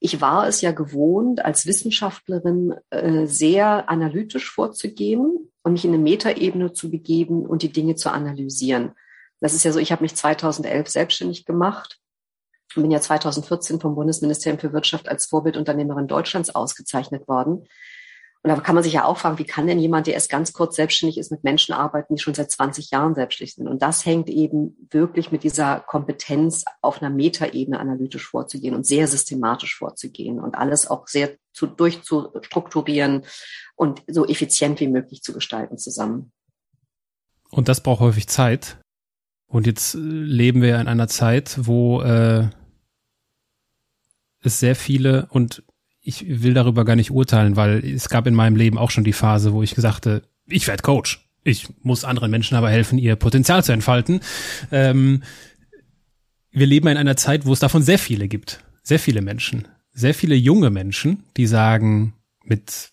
[0.00, 6.02] ich war es ja gewohnt, als Wissenschaftlerin äh, sehr analytisch vorzugehen und mich in eine
[6.02, 8.92] Metaebene zu begeben und die Dinge zu analysieren.
[9.40, 11.98] Das ist ja so, ich habe mich 2011 selbstständig gemacht
[12.74, 17.66] und bin ja 2014 vom Bundesministerium für Wirtschaft als Vorbildunternehmerin Deutschlands ausgezeichnet worden.
[18.42, 20.54] Und da kann man sich ja auch fragen, wie kann denn jemand, der erst ganz
[20.54, 23.68] kurz selbstständig ist, mit Menschen arbeiten, die schon seit 20 Jahren selbstständig sind?
[23.68, 29.06] Und das hängt eben wirklich mit dieser Kompetenz auf einer Metaebene analytisch vorzugehen und sehr
[29.08, 33.26] systematisch vorzugehen und alles auch sehr zu, durchzustrukturieren
[33.76, 36.32] und so effizient wie möglich zu gestalten zusammen.
[37.50, 38.78] Und das braucht häufig Zeit.
[39.46, 42.48] Und jetzt äh, leben wir in einer Zeit, wo äh,
[44.42, 45.62] es sehr viele und
[46.02, 49.12] ich will darüber gar nicht urteilen, weil es gab in meinem Leben auch schon die
[49.12, 50.08] Phase, wo ich gesagt
[50.46, 51.26] ich werde Coach.
[51.42, 54.20] Ich muss anderen Menschen aber helfen, ihr Potenzial zu entfalten.
[54.70, 55.22] Ähm,
[56.50, 58.62] wir leben in einer Zeit, wo es davon sehr viele gibt.
[58.82, 59.68] Sehr viele Menschen.
[59.92, 62.90] Sehr viele junge Menschen, die sagen, mit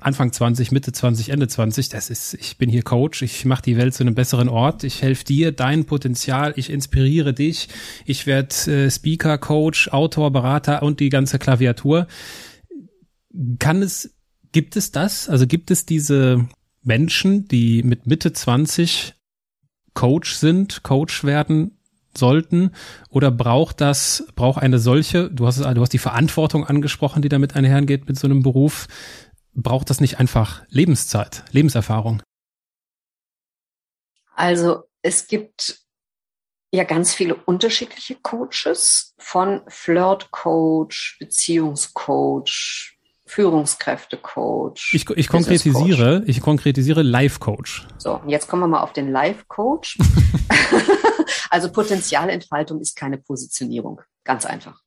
[0.00, 3.78] Anfang 20, Mitte 20, Ende 20, das ist, ich bin hier Coach, ich mache die
[3.78, 7.68] Welt zu einem besseren Ort, ich helfe dir, dein Potenzial, ich inspiriere dich,
[8.04, 12.06] ich werde äh, Speaker, Coach, Autor, Berater und die ganze Klaviatur.
[13.58, 14.14] Kann es,
[14.52, 15.30] gibt es das?
[15.30, 16.46] Also gibt es diese
[16.82, 19.14] Menschen, die mit Mitte 20
[19.94, 21.72] Coach sind, Coach werden
[22.16, 22.70] sollten?
[23.10, 27.56] Oder braucht das, braucht eine solche, du hast, du hast die Verantwortung angesprochen, die damit
[27.56, 28.88] einhergeht mit so einem Beruf,
[29.56, 32.22] braucht das nicht einfach Lebenszeit, Lebenserfahrung?
[34.34, 35.80] Also es gibt
[36.72, 44.94] ja ganz viele unterschiedliche Coaches von Flirt-Coach, Beziehungscoach, Führungskräfte-Coach.
[44.94, 47.88] Ich, ich konkretisiere, ich konkretisiere Life-Coach.
[47.98, 49.98] So, und jetzt kommen wir mal auf den Life-Coach.
[51.50, 54.00] also Potenzialentfaltung ist keine Positionierung.
[54.24, 54.80] Ganz einfach.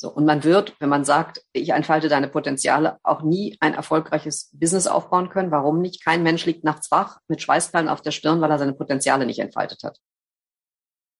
[0.00, 4.48] So, und man wird, wenn man sagt, ich entfalte deine Potenziale, auch nie ein erfolgreiches
[4.52, 5.50] Business aufbauen können.
[5.50, 6.04] Warum nicht?
[6.04, 9.40] Kein Mensch liegt nachts wach mit Schweißperlen auf der Stirn, weil er seine Potenziale nicht
[9.40, 9.98] entfaltet hat.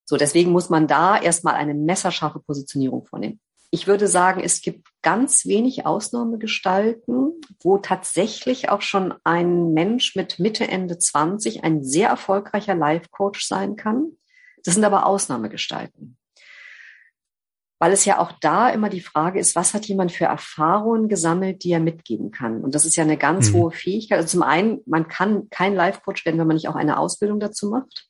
[0.04, 3.40] So, deswegen muss man da erstmal eine messerscharfe Positionierung vornehmen.
[3.72, 10.38] Ich würde sagen, es gibt ganz wenig Ausnahmegestalten, wo tatsächlich auch schon ein Mensch mit
[10.38, 14.12] Mitte, Ende 20 ein sehr erfolgreicher Life-Coach sein kann.
[14.62, 16.17] Das sind aber Ausnahmegestalten
[17.78, 21.62] weil es ja auch da immer die Frage ist, was hat jemand für Erfahrungen gesammelt,
[21.62, 22.62] die er mitgeben kann?
[22.62, 23.54] Und das ist ja eine ganz mhm.
[23.54, 24.18] hohe Fähigkeit.
[24.18, 27.68] Also zum einen, man kann kein Life-Coach werden, wenn man nicht auch eine Ausbildung dazu
[27.68, 28.06] macht.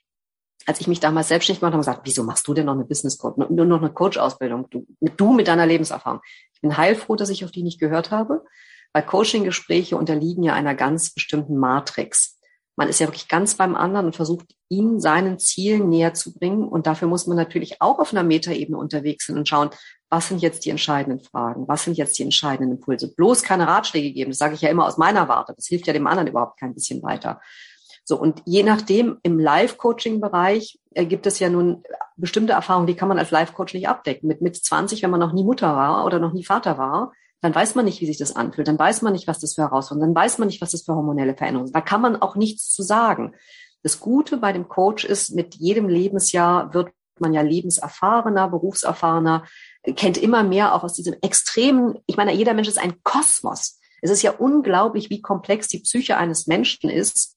[0.67, 2.75] Als ich mich damals selbstständig gemacht habe, habe ich gesagt, wieso machst du denn noch
[2.75, 4.69] eine Business Coach, nur noch eine Coach-Ausbildung?
[4.71, 6.21] Du, du mit deiner Lebenserfahrung.
[6.55, 8.45] Ich bin heilfroh, dass ich auf die nicht gehört habe,
[8.93, 12.38] weil Coaching-Gespräche unterliegen ja einer ganz bestimmten Matrix.
[12.79, 16.69] Man ist ja wirklich ganz beim anderen und versucht, ihn seinen Zielen näher zu bringen.
[16.69, 19.71] Und dafür muss man natürlich auch auf einer Metaebene unterwegs sein und schauen,
[20.11, 21.67] was sind jetzt die entscheidenden Fragen?
[21.67, 23.13] Was sind jetzt die entscheidenden Impulse?
[23.13, 24.31] Bloß keine Ratschläge geben.
[24.31, 25.55] Das sage ich ja immer aus meiner Warte.
[25.57, 27.41] Das hilft ja dem anderen überhaupt kein bisschen weiter.
[28.05, 31.83] So, und je nachdem, im Live-Coaching-Bereich äh, gibt es ja nun
[32.17, 34.29] bestimmte Erfahrungen, die kann man als Live-Coach nicht abdecken.
[34.29, 37.55] Mit, mit 20, wenn man noch nie Mutter war oder noch nie Vater war, dann
[37.55, 40.15] weiß man nicht, wie sich das anfühlt, dann weiß man nicht, was das für Herausforderungen,
[40.15, 41.77] dann weiß man nicht, was das für hormonelle Veränderungen sind.
[41.77, 43.35] Da kann man auch nichts zu sagen.
[43.83, 49.45] Das Gute bei dem Coach ist, mit jedem Lebensjahr wird man ja lebenserfahrener, berufserfahrener,
[49.97, 53.79] kennt immer mehr auch aus diesem extremen, ich meine, jeder Mensch ist ein Kosmos.
[54.03, 57.37] Es ist ja unglaublich, wie komplex die Psyche eines Menschen ist,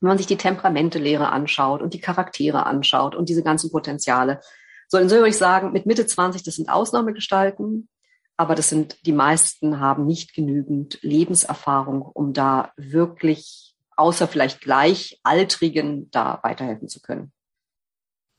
[0.00, 4.40] wenn man sich die Temperamentelehre anschaut und die Charaktere anschaut und diese ganzen Potenziale.
[4.88, 7.88] So, insofern würde ich sagen, mit Mitte 20, das sind Ausnahmegestalten
[8.36, 16.10] aber das sind, die meisten haben nicht genügend Lebenserfahrung, um da wirklich, außer vielleicht Gleichaltrigen,
[16.10, 17.32] da weiterhelfen zu können.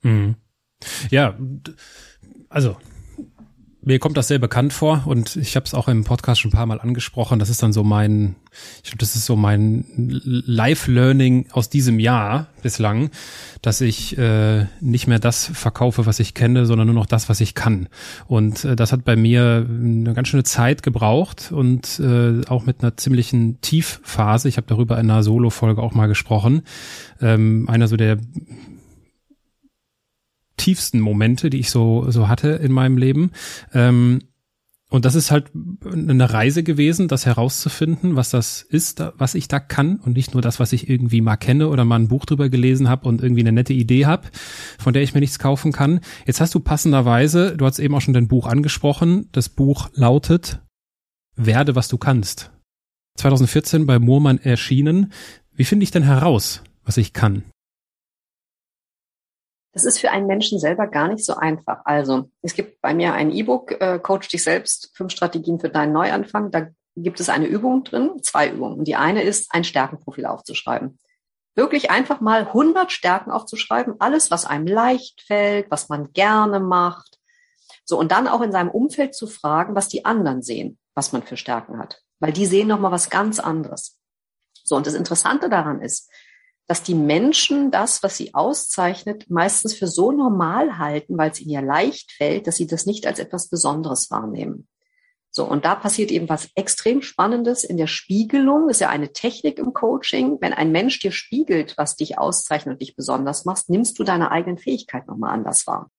[0.01, 0.35] Mhm.
[1.09, 1.37] Ja,
[2.49, 2.77] also
[3.85, 6.55] mir kommt das sehr bekannt vor und ich habe es auch im Podcast schon ein
[6.55, 7.39] paar Mal angesprochen.
[7.39, 8.35] Das ist dann so mein,
[8.83, 13.09] ich glaube, das ist so mein Life-Learning aus diesem Jahr bislang,
[13.61, 17.41] dass ich äh, nicht mehr das verkaufe, was ich kenne, sondern nur noch das, was
[17.41, 17.89] ich kann.
[18.27, 22.81] Und äh, das hat bei mir eine ganz schöne Zeit gebraucht und äh, auch mit
[22.81, 24.47] einer ziemlichen Tiefphase.
[24.47, 26.63] Ich habe darüber in einer Solo-Folge auch mal gesprochen.
[27.21, 28.17] Ähm, einer so der
[30.63, 33.31] tiefsten Momente, die ich so, so hatte in meinem Leben.
[33.73, 34.21] Ähm,
[34.89, 35.51] und das ist halt
[35.83, 40.41] eine Reise gewesen, das herauszufinden, was das ist, was ich da kann und nicht nur
[40.43, 43.41] das, was ich irgendwie mal kenne oder mal ein Buch drüber gelesen habe und irgendwie
[43.41, 44.29] eine nette Idee habe,
[44.77, 45.99] von der ich mir nichts kaufen kann.
[46.27, 49.29] Jetzt hast du passenderweise, du hast eben auch schon dein Buch angesprochen.
[49.31, 50.61] Das Buch lautet
[51.35, 52.51] Werde, was du kannst.
[53.17, 55.11] 2014 bei Moormann erschienen.
[55.55, 57.43] Wie finde ich denn heraus, was ich kann?
[59.73, 61.81] Das ist für einen Menschen selber gar nicht so einfach.
[61.85, 65.93] Also es gibt bei mir ein E-Book, äh, Coach dich selbst, fünf Strategien für deinen
[65.93, 66.51] Neuanfang.
[66.51, 68.77] Da gibt es eine Übung drin, zwei Übungen.
[68.77, 70.99] Und die eine ist, ein Stärkenprofil aufzuschreiben.
[71.55, 77.19] Wirklich einfach mal 100 Stärken aufzuschreiben, alles, was einem leicht fällt, was man gerne macht.
[77.83, 81.23] So, und dann auch in seinem Umfeld zu fragen, was die anderen sehen, was man
[81.23, 82.01] für Stärken hat.
[82.19, 83.99] Weil die sehen nochmal was ganz anderes.
[84.63, 86.09] So, und das Interessante daran ist,
[86.73, 91.51] dass die Menschen das, was sie auszeichnet, meistens für so normal halten, weil es ihnen
[91.51, 94.67] ja leicht fällt, dass sie das nicht als etwas Besonderes wahrnehmen.
[95.29, 98.69] So, und da passiert eben was extrem Spannendes in der Spiegelung.
[98.69, 100.39] Ist ja eine Technik im Coaching.
[100.41, 104.31] Wenn ein Mensch dir spiegelt, was dich auszeichnet und dich besonders machst, nimmst du deine
[104.31, 105.91] eigenen Fähigkeiten nochmal anders wahr.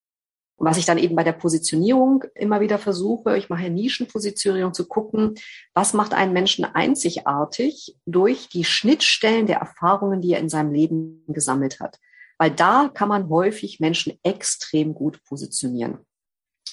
[0.57, 5.35] Was ich dann eben bei der Positionierung immer wieder versuche, ich mache Nischenpositionierung zu gucken,
[5.75, 11.25] was macht einen Menschen einzigartig durch die Schnittstellen der Erfahrungen, die er in seinem Leben
[11.29, 11.99] gesammelt hat.
[12.39, 15.99] Weil da kann man häufig Menschen extrem gut positionieren.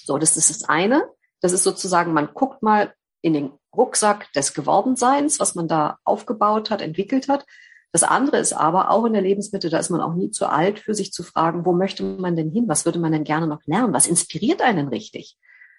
[0.04, 1.08] So, das ist das eine.
[1.40, 6.70] Das ist sozusagen, man guckt mal in den Rucksack des Gewordenseins, was man da aufgebaut
[6.70, 7.46] hat, entwickelt hat.
[7.92, 10.78] Das andere ist aber auch in der Lebensmitte, da ist man auch nie zu alt
[10.78, 12.64] für sich zu fragen, wo möchte man denn hin?
[12.66, 13.92] Was würde man denn gerne noch lernen?
[13.92, 15.36] Was inspiriert einen richtig?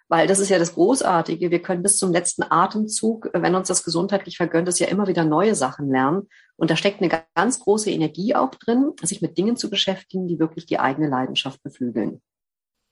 [0.09, 1.49] Weil das ist ja das Großartige.
[1.49, 5.25] Wir können bis zum letzten Atemzug, wenn uns das gesundheitlich vergönnt ist, ja immer wieder
[5.25, 6.27] neue Sachen lernen.
[6.55, 10.37] Und da steckt eine ganz große Energie auch drin, sich mit Dingen zu beschäftigen, die
[10.37, 12.21] wirklich die eigene Leidenschaft beflügeln.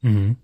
[0.01, 0.37] Mhm.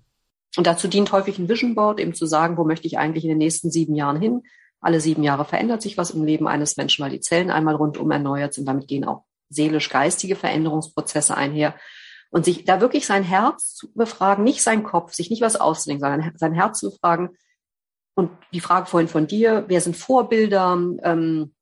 [0.56, 3.30] Und dazu dient häufig ein Vision Board, eben zu sagen, wo möchte ich eigentlich in
[3.30, 4.44] den nächsten sieben Jahren hin?
[4.80, 8.12] Alle sieben Jahre verändert sich was im Leben eines Menschen, weil die Zellen einmal rundum
[8.12, 8.68] erneuert sind.
[8.68, 11.76] Damit gehen auch seelisch-geistige Veränderungsprozesse einher.
[12.30, 16.04] Und sich da wirklich sein Herz zu befragen, nicht sein Kopf, sich nicht was auszudenken,
[16.04, 17.30] sondern sein Herz zu befragen.
[18.16, 20.74] Und die Frage vorhin von dir, wer sind Vorbilder?
[21.04, 21.54] Ähm,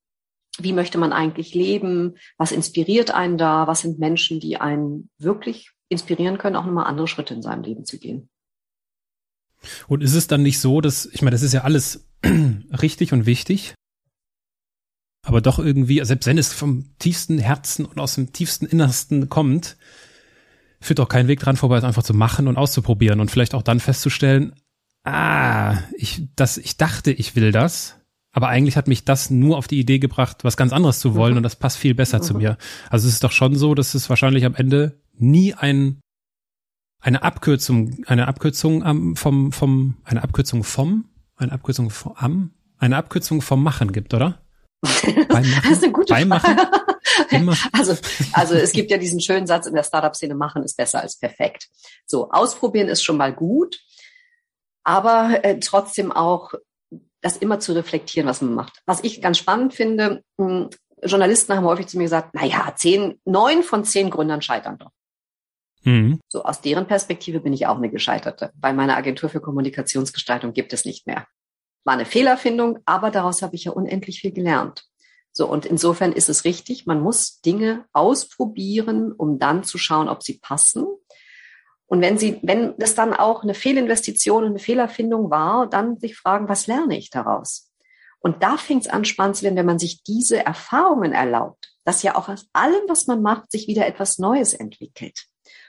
[0.58, 2.16] wie möchte man eigentlich leben?
[2.38, 3.68] Was inspiriert einen da?
[3.68, 7.86] Was sind Menschen, die einen wirklich inspirieren können, auch nochmal andere Schritte in seinem Leben
[7.86, 8.30] zu gehen?
[9.88, 12.08] Und ist es dann nicht so, dass, ich meine, das ist ja alles
[12.82, 13.74] richtig und wichtig,
[15.26, 19.76] aber doch irgendwie, selbst wenn es vom tiefsten Herzen und aus dem tiefsten Innersten kommt,
[20.80, 23.64] führt doch kein Weg dran vorbei, es einfach zu machen und auszuprobieren und vielleicht auch
[23.64, 24.54] dann festzustellen,
[25.04, 27.96] ah, ich, das, ich dachte, ich will das,
[28.34, 31.34] aber eigentlich hat mich das nur auf die Idee gebracht, was ganz anderes zu wollen
[31.34, 31.38] mhm.
[31.38, 32.24] und das passt viel besser mhm.
[32.24, 32.58] zu mir.
[32.90, 36.02] Also es ist doch schon so, dass es wahrscheinlich am Ende nie ein
[37.06, 41.06] eine Abkürzung, eine Abkürzung am, vom, vom, eine Abkürzung vom,
[41.38, 44.42] eine Abkürzung vom, am, eine Abkürzung vom Machen gibt, oder?
[44.82, 45.62] Beim Machen?
[45.64, 46.58] Das ist eine gute Beim Machen?
[47.30, 47.56] Immer.
[47.74, 47.96] Also,
[48.34, 51.70] also es gibt ja diesen schönen Satz in der Startup-Szene, machen ist besser als perfekt.
[52.08, 53.80] So, ausprobieren ist schon mal gut,
[54.84, 56.54] aber äh, trotzdem auch
[57.22, 58.82] das immer zu reflektieren, was man macht.
[58.88, 60.70] Was ich ganz spannend finde, mh, hm,
[61.04, 64.92] Journalisten haben häufig zu mir gesagt, na ja, zehn, neun von zehn Gründern scheitern doch.
[65.86, 66.20] Mhm.
[66.28, 68.52] So aus deren Perspektive bin ich auch eine Gescheiterte.
[68.56, 71.28] Bei meiner Agentur für Kommunikationsgestaltung gibt es nicht mehr.
[71.86, 74.86] War eine Fehlerfindung, aber daraus habe ich ja unendlich viel gelernt.
[75.32, 80.24] So, und insofern ist es richtig, man muss Dinge ausprobieren, um dann zu schauen, ob
[80.24, 80.86] sie passen.
[81.86, 86.18] Und wenn sie, wenn das dann auch eine Fehlinvestition und eine Fehlerfindung war, dann sich
[86.18, 87.72] fragen, was lerne ich daraus?
[88.18, 92.02] Und da fängt es an, spannend zu werden, wenn man sich diese Erfahrungen erlaubt, dass
[92.02, 95.28] ja auch aus allem, was man macht, sich wieder etwas Neues entwickelt.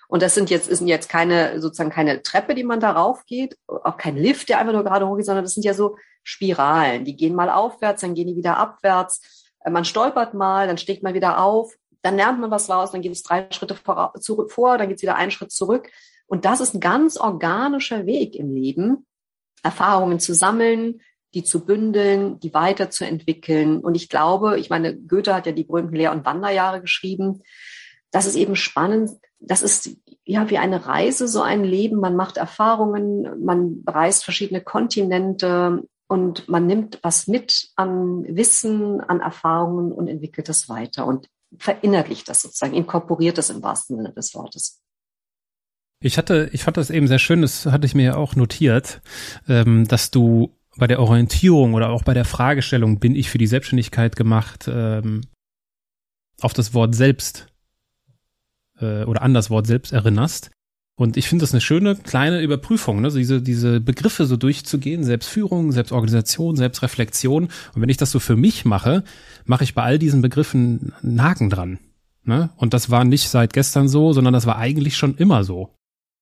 [0.09, 3.97] Und das sind jetzt, sind jetzt keine, sozusagen keine Treppe, die man darauf geht, auch
[3.97, 7.05] kein Lift, der einfach nur gerade hochgeht, sondern das sind ja so Spiralen.
[7.05, 9.53] Die gehen mal aufwärts, dann gehen die wieder abwärts.
[9.65, 13.03] Äh, man stolpert mal, dann steht man wieder auf, dann lernt man was raus, dann
[13.03, 15.91] geht es drei Schritte vor, zurück, vor dann geht es wieder einen Schritt zurück.
[16.27, 19.07] Und das ist ein ganz organischer Weg im Leben,
[19.63, 21.01] Erfahrungen zu sammeln,
[21.35, 23.81] die zu bündeln, die weiterzuentwickeln.
[23.81, 27.43] Und ich glaube, ich meine, Goethe hat ja die berühmten Lehr- und Wanderjahre geschrieben.
[28.13, 29.91] Das ist eben spannend, das ist
[30.25, 32.01] ja wie eine Reise, so ein Leben.
[32.01, 39.21] Man macht Erfahrungen, man reist verschiedene Kontinente und man nimmt was mit an Wissen, an
[39.21, 41.29] Erfahrungen und entwickelt das weiter und
[41.59, 44.81] verinnerlicht das sozusagen, inkorporiert das im wahrsten Sinne des Wortes.
[46.01, 49.01] Ich hatte, ich fand das eben sehr schön, das hatte ich mir ja auch notiert,
[49.49, 53.47] ähm, dass du bei der Orientierung oder auch bei der Fragestellung, bin ich für die
[53.47, 55.23] Selbstständigkeit gemacht, ähm,
[56.43, 57.47] auf das Wort selbst
[58.81, 60.51] äh, oder an das Wort selbst erinnerst.
[60.99, 63.11] Und ich finde das eine schöne kleine Überprüfung, ne?
[63.11, 67.45] so diese, diese Begriffe so durchzugehen, Selbstführung, Selbstorganisation, Selbstreflexion.
[67.45, 69.05] Und wenn ich das so für mich mache,
[69.45, 71.79] mache ich bei all diesen Begriffen einen Haken dran.
[72.25, 72.49] Ne?
[72.57, 75.71] Und das war nicht seit gestern so, sondern das war eigentlich schon immer so.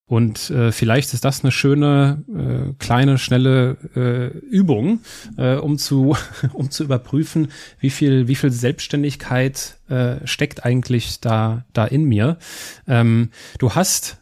[0.07, 5.01] Und äh, vielleicht ist das eine schöne, äh, kleine, schnelle äh, Übung,
[5.39, 6.15] äh, um zu,
[6.53, 7.49] um zu überprüfen,
[7.81, 12.39] wie viel, wie viel Selbstständigkeit äh, steckt eigentlich da, da in mir.
[12.87, 14.19] Ähm, du hast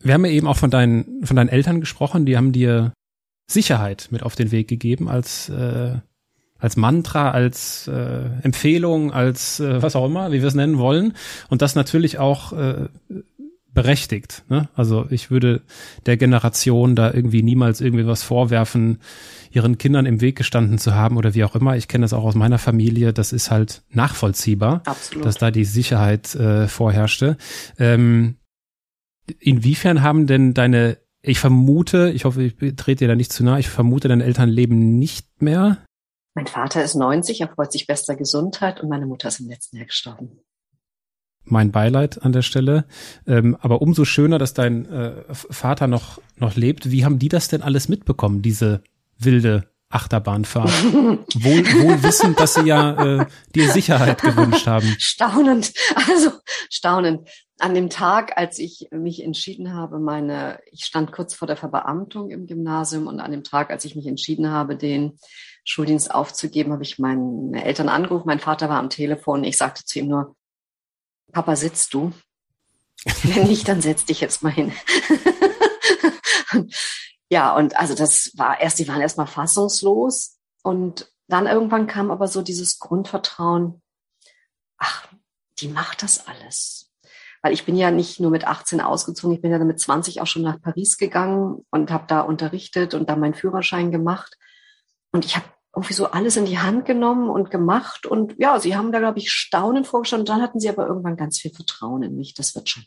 [0.00, 2.92] Wir haben ja eben auch von deinen, von deinen Eltern gesprochen, die haben dir
[3.48, 5.94] Sicherheit mit auf den Weg gegeben als, äh,
[6.58, 11.14] als Mantra, als äh, Empfehlung, als äh, was auch immer, wie wir es nennen wollen.
[11.48, 12.88] Und das natürlich auch äh,
[13.76, 14.42] berechtigt.
[14.48, 14.70] Ne?
[14.74, 15.60] Also ich würde
[16.06, 19.00] der Generation da irgendwie niemals irgendwie was vorwerfen,
[19.50, 21.76] ihren Kindern im Weg gestanden zu haben oder wie auch immer.
[21.76, 23.12] Ich kenne das auch aus meiner Familie.
[23.12, 25.26] Das ist halt nachvollziehbar, Absolut.
[25.26, 27.36] dass da die Sicherheit äh, vorherrschte.
[27.78, 28.36] Ähm,
[29.38, 33.58] inwiefern haben denn deine, ich vermute, ich hoffe, ich trete dir da nicht zu nah,
[33.58, 35.84] ich vermute, deine Eltern leben nicht mehr.
[36.34, 39.76] Mein Vater ist 90, er freut sich bester Gesundheit und meine Mutter ist im letzten
[39.76, 40.40] Jahr gestorben
[41.46, 42.84] mein Beileid an der Stelle.
[43.26, 46.90] Ähm, aber umso schöner, dass dein äh, Vater noch, noch lebt.
[46.90, 48.82] Wie haben die das denn alles mitbekommen, diese
[49.18, 50.70] wilde Achterbahnfahrt?
[50.92, 54.86] wohl, wohl wissend, dass sie ja äh, dir Sicherheit gewünscht haben.
[54.98, 56.30] Staunend, also
[56.70, 57.28] staunend.
[57.58, 62.28] An dem Tag, als ich mich entschieden habe, meine, ich stand kurz vor der Verbeamtung
[62.28, 65.18] im Gymnasium und an dem Tag, als ich mich entschieden habe, den
[65.64, 68.26] Schuldienst aufzugeben, habe ich meine Eltern angerufen.
[68.26, 69.42] Mein Vater war am Telefon.
[69.42, 70.36] Ich sagte zu ihm nur,
[71.36, 72.14] Papa, sitzt du?
[73.22, 74.72] Wenn nicht, dann setz dich jetzt mal hin.
[77.28, 82.26] ja, und also das war erst, die waren erstmal fassungslos und dann irgendwann kam aber
[82.26, 83.82] so dieses Grundvertrauen,
[84.78, 85.08] ach,
[85.58, 86.90] die macht das alles.
[87.42, 90.22] Weil ich bin ja nicht nur mit 18 ausgezogen, ich bin ja dann mit 20
[90.22, 94.38] auch schon nach Paris gegangen und habe da unterrichtet und da meinen Führerschein gemacht.
[95.12, 95.44] Und ich habe
[95.76, 98.06] irgendwie so alles in die Hand genommen und gemacht.
[98.06, 100.20] Und ja, sie haben da, glaube ich, staunend vorgestellt.
[100.20, 102.32] Und dann hatten sie aber irgendwann ganz viel Vertrauen in mich.
[102.32, 102.84] Das wird schon.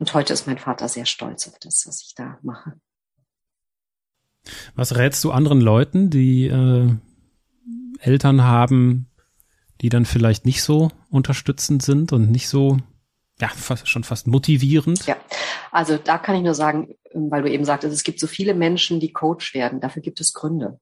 [0.00, 2.72] Und heute ist mein Vater sehr stolz auf das, was ich da mache.
[4.74, 6.92] Was rätst du anderen Leuten, die äh,
[8.00, 9.08] Eltern haben,
[9.80, 12.78] die dann vielleicht nicht so unterstützend sind und nicht so,
[13.40, 15.06] ja, fast, schon fast motivierend?
[15.06, 15.16] Ja,
[15.70, 18.98] also da kann ich nur sagen, weil du eben sagtest, es gibt so viele Menschen,
[18.98, 19.78] die Coach werden.
[19.78, 20.80] Dafür gibt es Gründe.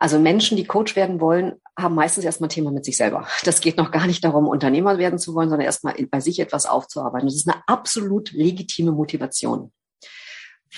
[0.00, 3.26] Also Menschen, die Coach werden wollen, haben meistens erstmal ein Thema mit sich selber.
[3.44, 6.66] Das geht noch gar nicht darum, Unternehmer werden zu wollen, sondern erstmal bei sich etwas
[6.66, 7.26] aufzuarbeiten.
[7.26, 9.72] Das ist eine absolut legitime Motivation,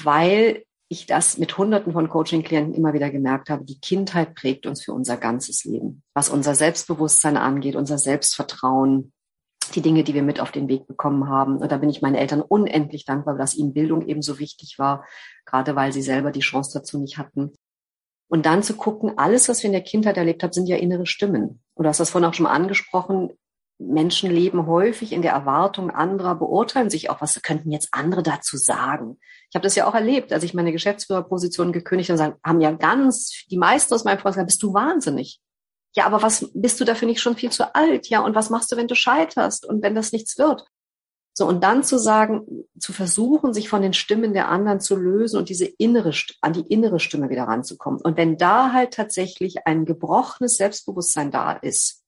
[0.02, 3.64] weil ich das mit Hunderten von Coaching-Klienten immer wieder gemerkt habe.
[3.64, 9.12] Die Kindheit prägt uns für unser ganzes Leben, was unser Selbstbewusstsein angeht, unser Selbstvertrauen,
[9.76, 11.58] die Dinge, die wir mit auf den Weg bekommen haben.
[11.58, 15.06] Und da bin ich meinen Eltern unendlich dankbar, dass ihnen Bildung ebenso wichtig war,
[15.44, 17.52] gerade weil sie selber die Chance dazu nicht hatten.
[18.30, 21.04] Und dann zu gucken, alles, was wir in der Kindheit erlebt haben, sind ja innere
[21.04, 21.60] Stimmen.
[21.74, 23.32] Und du hast das vorhin auch schon mal angesprochen.
[23.78, 28.56] Menschen leben häufig in der Erwartung anderer, beurteilen sich auch, was könnten jetzt andere dazu
[28.56, 29.18] sagen.
[29.48, 33.46] Ich habe das ja auch erlebt, als ich meine Geschäftsführerposition gekündigt habe, haben ja ganz,
[33.50, 35.40] die meisten aus meinem Freund gesagt, bist du wahnsinnig.
[35.96, 38.08] Ja, aber was, bist du dafür nicht schon viel zu alt?
[38.10, 40.64] Ja, und was machst du, wenn du scheiterst und wenn das nichts wird?
[41.32, 45.38] So, und dann zu sagen, zu versuchen, sich von den Stimmen der anderen zu lösen
[45.38, 48.00] und diese innere, an die innere Stimme wieder ranzukommen.
[48.00, 52.02] Und wenn da halt tatsächlich ein gebrochenes Selbstbewusstsein da ist,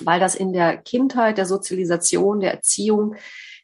[0.00, 3.16] weil das in der Kindheit, der Sozialisation, der Erziehung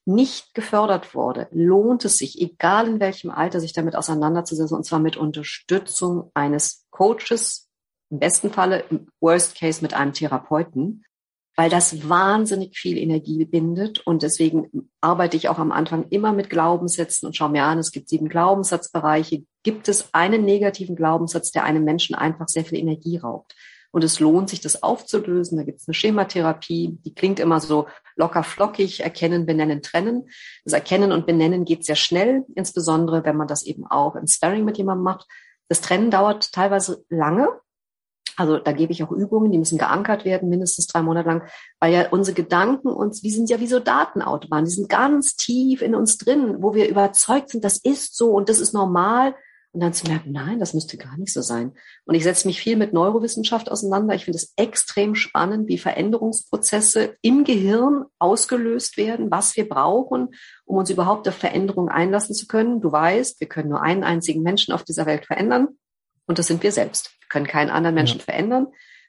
[0.04, 5.00] nicht gefördert wurde, lohnt es sich, egal in welchem Alter, sich damit auseinanderzusetzen, und zwar
[5.00, 7.68] mit Unterstützung eines Coaches,
[8.10, 11.04] im besten Falle, im Worst Case mit einem Therapeuten,
[11.58, 13.98] weil das wahnsinnig viel Energie bindet.
[14.06, 17.90] Und deswegen arbeite ich auch am Anfang immer mit Glaubenssätzen und schaue mir an, es
[17.90, 19.42] gibt sieben Glaubenssatzbereiche.
[19.64, 23.56] Gibt es einen negativen Glaubenssatz, der einem Menschen einfach sehr viel Energie raubt?
[23.90, 25.58] Und es lohnt sich, das aufzulösen.
[25.58, 30.28] Da gibt es eine Schematherapie, die klingt immer so locker flockig, erkennen, benennen, trennen.
[30.64, 34.64] Das Erkennen und Benennen geht sehr schnell, insbesondere wenn man das eben auch im Sparring
[34.64, 35.26] mit jemandem macht.
[35.68, 37.48] Das Trennen dauert teilweise lange,
[38.38, 41.42] also da gebe ich auch Übungen, die müssen geankert werden, mindestens drei Monate lang,
[41.80, 45.82] weil ja unsere Gedanken uns, wir sind ja wie so Datenautobahnen, die sind ganz tief
[45.82, 49.34] in uns drin, wo wir überzeugt sind, das ist so und das ist normal.
[49.72, 51.72] Und dann zu merken, nein, das müsste gar nicht so sein.
[52.06, 54.14] Und ich setze mich viel mit Neurowissenschaft auseinander.
[54.14, 60.28] Ich finde es extrem spannend, wie Veränderungsprozesse im Gehirn ausgelöst werden, was wir brauchen,
[60.64, 62.80] um uns überhaupt auf Veränderungen einlassen zu können.
[62.80, 65.68] Du weißt, wir können nur einen einzigen Menschen auf dieser Welt verändern.
[66.26, 68.24] Und das sind wir selbst können keinen anderen Menschen ja.
[68.24, 68.68] verändern.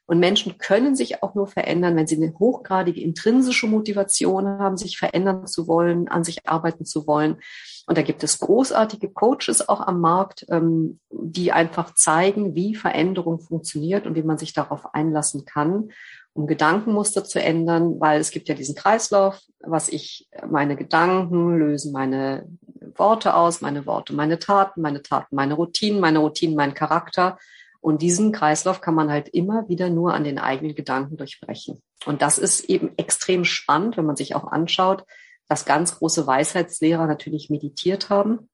[0.09, 4.97] Und Menschen können sich auch nur verändern, wenn sie eine hochgradige intrinsische Motivation haben, sich
[4.97, 7.37] verändern zu wollen, an sich arbeiten zu wollen.
[7.85, 13.39] Und da gibt es großartige Coaches auch am Markt, ähm, die einfach zeigen, wie Veränderung
[13.39, 15.89] funktioniert und wie man sich darauf einlassen kann,
[16.33, 21.91] um Gedankenmuster zu ändern, weil es gibt ja diesen Kreislauf, was ich, meine Gedanken lösen
[21.91, 22.47] meine
[22.95, 27.37] Worte aus, meine Worte, meine Taten, meine Taten, meine Routinen, meine Routinen, mein Charakter.
[27.81, 31.81] Und diesen Kreislauf kann man halt immer wieder nur an den eigenen Gedanken durchbrechen.
[32.05, 35.05] Und das ist eben extrem spannend, wenn man sich auch anschaut,
[35.47, 38.49] dass ganz große Weisheitslehrer natürlich meditiert haben,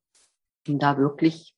[0.67, 1.53] um da wirklich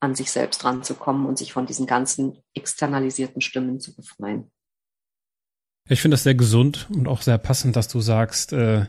[0.00, 4.50] an sich selbst ranzukommen und sich von diesen ganzen externalisierten Stimmen zu befreien.
[5.88, 8.86] Ich finde das sehr gesund und auch sehr passend, dass du sagst, äh,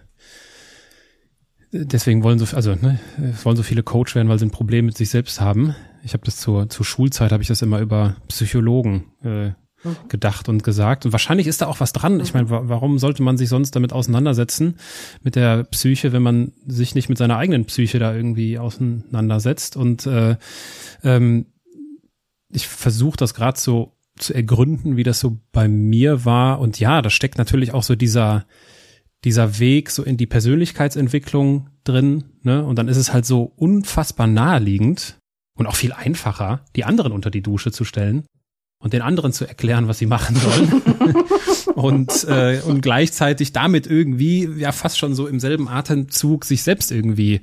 [1.71, 2.99] deswegen wollen so, also ne,
[3.43, 5.75] wollen so viele Coach werden, weil sie ein Problem mit sich selbst haben.
[6.03, 9.51] Ich habe das zur, zur Schulzeit habe ich das immer über Psychologen äh,
[9.83, 9.95] Mhm.
[10.09, 11.05] gedacht und gesagt.
[11.05, 12.19] Und wahrscheinlich ist da auch was dran.
[12.19, 14.75] Ich meine, warum sollte man sich sonst damit auseinandersetzen,
[15.23, 19.77] mit der Psyche, wenn man sich nicht mit seiner eigenen Psyche da irgendwie auseinandersetzt?
[19.77, 20.37] Und äh,
[21.03, 21.47] ähm,
[22.49, 26.59] ich versuche das gerade so zu ergründen, wie das so bei mir war.
[26.59, 28.45] Und ja, da steckt natürlich auch so dieser
[29.23, 32.23] dieser Weg so in die Persönlichkeitsentwicklung drin.
[32.43, 32.63] Ne?
[32.63, 35.17] Und dann ist es halt so unfassbar naheliegend
[35.57, 38.25] und auch viel einfacher, die anderen unter die Dusche zu stellen
[38.81, 40.81] und den anderen zu erklären, was sie machen sollen.
[41.75, 46.91] und, äh, und gleichzeitig damit irgendwie, ja fast schon so im selben Atemzug, sich selbst
[46.91, 47.41] irgendwie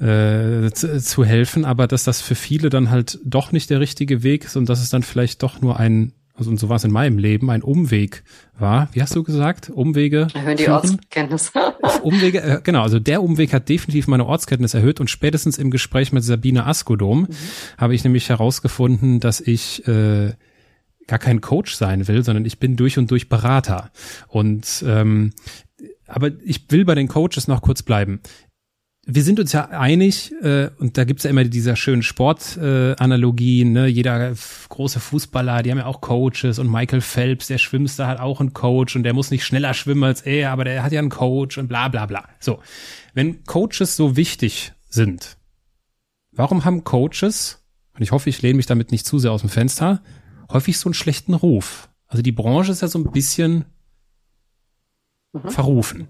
[0.00, 4.22] äh, zu, zu helfen, aber dass das für viele dann halt doch nicht der richtige
[4.22, 6.84] Weg ist und dass es dann vielleicht doch nur ein also und so war es
[6.84, 8.24] in meinem Leben, ein Umweg
[8.58, 8.88] war.
[8.92, 9.70] Wie hast du gesagt?
[9.70, 10.26] Umwege?
[10.34, 11.52] Erhöhen die Ortskenntnis.
[12.02, 16.12] Umwege, äh, genau, also der Umweg hat definitiv meine Ortskenntnis erhöht und spätestens im Gespräch
[16.12, 17.28] mit Sabine Askodom mhm.
[17.78, 20.32] habe ich nämlich herausgefunden, dass ich äh,
[21.06, 23.90] gar kein Coach sein will, sondern ich bin durch und durch Berater.
[24.26, 25.32] Und ähm,
[26.06, 28.20] aber ich will bei den Coaches noch kurz bleiben.
[29.06, 33.80] Wir sind uns ja einig, äh, und da gibt's ja immer diese schönen Sportanalogien, äh,
[33.80, 33.86] ne?
[33.86, 34.32] jeder
[34.68, 38.54] große Fußballer, die haben ja auch Coaches und Michael Phelps, der Schwimmster hat auch einen
[38.54, 41.58] Coach und der muss nicht schneller schwimmen als er, aber der hat ja einen Coach
[41.58, 42.28] und bla bla bla.
[42.40, 42.60] So,
[43.12, 45.36] wenn Coaches so wichtig sind,
[46.32, 47.62] warum haben Coaches,
[47.94, 50.02] und ich hoffe, ich lehne mich damit nicht zu sehr aus dem Fenster,
[50.50, 51.90] häufig so einen schlechten Ruf.
[52.06, 53.66] Also die Branche ist ja so ein bisschen
[55.32, 55.50] mhm.
[55.50, 56.08] verrufen.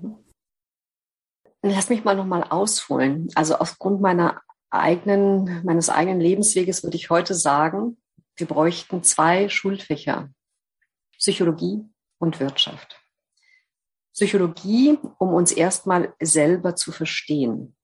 [1.67, 3.31] Lass mich mal nochmal ausholen.
[3.35, 7.97] Also aufgrund meiner eigenen, meines eigenen Lebensweges würde ich heute sagen,
[8.37, 10.29] wir bräuchten zwei Schulfächer.
[11.17, 11.83] Psychologie
[12.19, 13.01] und Wirtschaft.
[14.13, 17.75] Psychologie, um uns erstmal selber zu verstehen.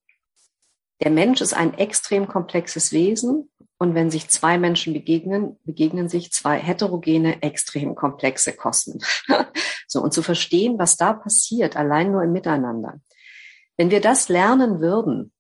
[1.03, 6.33] Der Mensch ist ein extrem komplexes Wesen und wenn sich zwei Menschen begegnen, begegnen sich
[6.33, 9.03] zwei heterogene, extrem komplexe Kosmen.
[9.89, 13.01] so, und zu verstehen, was da passiert, allein nur im Miteinander.
[13.77, 15.33] Wenn wir das lernen würden,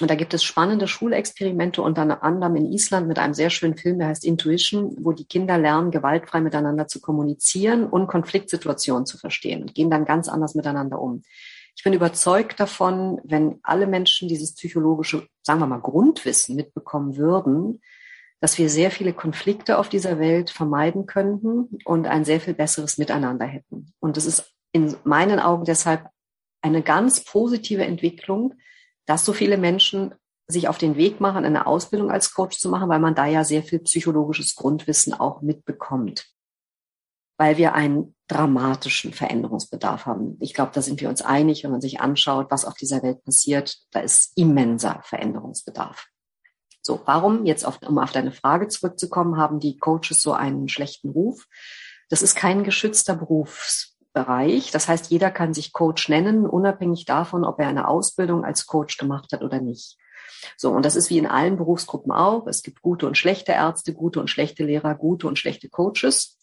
[0.00, 4.00] und da gibt es spannende Schulexperimente unter anderem in Island mit einem sehr schönen Film,
[4.00, 9.62] der heißt Intuition, wo die Kinder lernen, gewaltfrei miteinander zu kommunizieren und Konfliktsituationen zu verstehen
[9.62, 11.22] und gehen dann ganz anders miteinander um.
[11.76, 17.80] Ich bin überzeugt davon, wenn alle Menschen dieses psychologische, sagen wir mal, Grundwissen mitbekommen würden,
[18.40, 22.98] dass wir sehr viele Konflikte auf dieser Welt vermeiden könnten und ein sehr viel besseres
[22.98, 23.92] Miteinander hätten.
[24.00, 26.08] Und es ist in meinen Augen deshalb
[26.64, 28.54] eine ganz positive Entwicklung,
[29.06, 30.14] dass so viele Menschen
[30.46, 33.44] sich auf den Weg machen, eine Ausbildung als Coach zu machen, weil man da ja
[33.44, 36.34] sehr viel psychologisches Grundwissen auch mitbekommt
[37.36, 40.36] weil wir einen dramatischen Veränderungsbedarf haben.
[40.40, 43.22] Ich glaube, da sind wir uns einig, wenn man sich anschaut, was auf dieser Welt
[43.24, 43.78] passiert.
[43.90, 46.06] Da ist immenser Veränderungsbedarf.
[46.80, 51.10] So, warum, jetzt auf, um auf deine Frage zurückzukommen, haben die Coaches so einen schlechten
[51.10, 51.46] Ruf?
[52.08, 53.16] Das ist kein geschützter
[54.14, 54.70] Berufsbereich.
[54.70, 58.96] Das heißt, jeder kann sich Coach nennen, unabhängig davon, ob er eine Ausbildung als Coach
[58.96, 59.98] gemacht hat oder nicht.
[60.56, 62.46] So, und das ist wie in allen Berufsgruppen auch.
[62.46, 66.38] Es gibt gute und schlechte Ärzte, gute und schlechte Lehrer, gute und schlechte Coaches.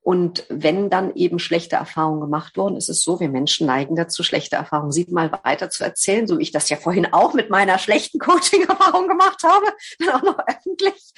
[0.00, 4.22] Und wenn dann eben schlechte Erfahrungen gemacht wurden, ist es so, wir Menschen neigen dazu,
[4.22, 7.78] schlechte Erfahrungen siebenmal weiter zu erzählen, so wie ich das ja vorhin auch mit meiner
[7.78, 9.66] schlechten Coaching-Erfahrung gemacht habe,
[9.98, 11.14] dann auch noch öffentlich.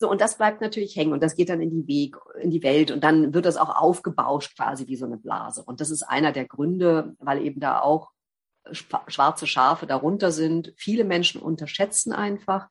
[0.00, 2.62] So, und das bleibt natürlich hängen und das geht dann in die Weg, in die
[2.62, 5.62] Welt und dann wird das auch aufgebauscht quasi wie so eine Blase.
[5.64, 8.12] Und das ist einer der Gründe, weil eben da auch
[8.72, 10.72] schwarze Schafe darunter sind.
[10.76, 12.68] Viele Menschen unterschätzen einfach,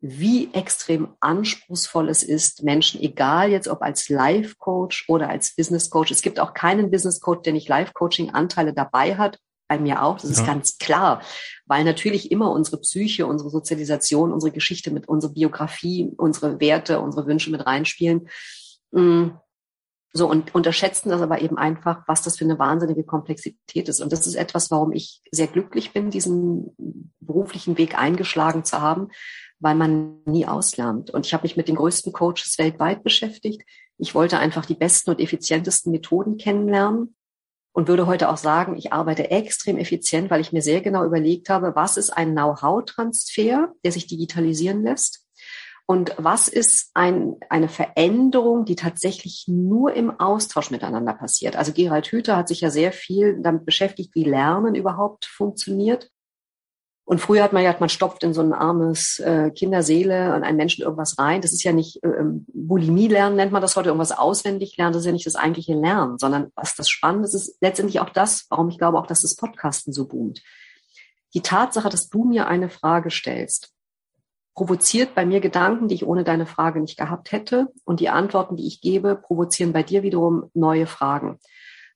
[0.00, 6.22] wie extrem anspruchsvoll es ist, Menschen, egal jetzt ob als Life-Coach oder als Business-Coach, es
[6.22, 9.38] gibt auch keinen Business-Coach, der nicht Life-Coaching-Anteile dabei hat,
[9.72, 10.46] bei mir auch, das ist ja.
[10.46, 11.22] ganz klar,
[11.64, 17.26] weil natürlich immer unsere Psyche, unsere Sozialisation, unsere Geschichte mit unserer Biografie, unsere Werte, unsere
[17.26, 18.28] Wünsche mit reinspielen.
[18.90, 19.28] Mm.
[20.14, 24.02] So, und unterschätzen das aber eben einfach, was das für eine wahnsinnige Komplexität ist.
[24.02, 26.76] Und das ist etwas, warum ich sehr glücklich bin, diesen
[27.18, 29.08] beruflichen Weg eingeschlagen zu haben,
[29.58, 31.08] weil man nie auslernt.
[31.08, 33.62] Und ich habe mich mit den größten Coaches weltweit beschäftigt.
[33.96, 37.14] Ich wollte einfach die besten und effizientesten Methoden kennenlernen
[37.72, 41.48] und würde heute auch sagen, ich arbeite extrem effizient, weil ich mir sehr genau überlegt
[41.48, 45.26] habe, was ist ein Know-how-Transfer, der sich digitalisieren lässt
[45.86, 51.56] Und was ist ein, eine Veränderung, die tatsächlich nur im Austausch miteinander passiert?
[51.56, 56.10] Also Gerald Hüther hat sich ja sehr viel damit beschäftigt, wie Lernen überhaupt funktioniert.
[57.04, 60.56] Und früher hat man ja, man stopft in so ein armes äh, Kinderseele und einen
[60.56, 61.40] Menschen irgendwas rein.
[61.40, 64.92] Das ist ja nicht äh, ähm, Bulimie lernen, nennt man das heute, irgendwas auswendig lernen.
[64.92, 68.10] Das ist ja nicht das eigentliche Lernen, sondern was das Spannende ist, ist letztendlich auch
[68.10, 70.42] das, warum ich glaube auch, dass das Podcasten so boomt.
[71.34, 73.72] Die Tatsache, dass du mir eine Frage stellst,
[74.54, 77.68] provoziert bei mir Gedanken, die ich ohne deine Frage nicht gehabt hätte.
[77.84, 81.38] Und die Antworten, die ich gebe, provozieren bei dir wiederum neue Fragen.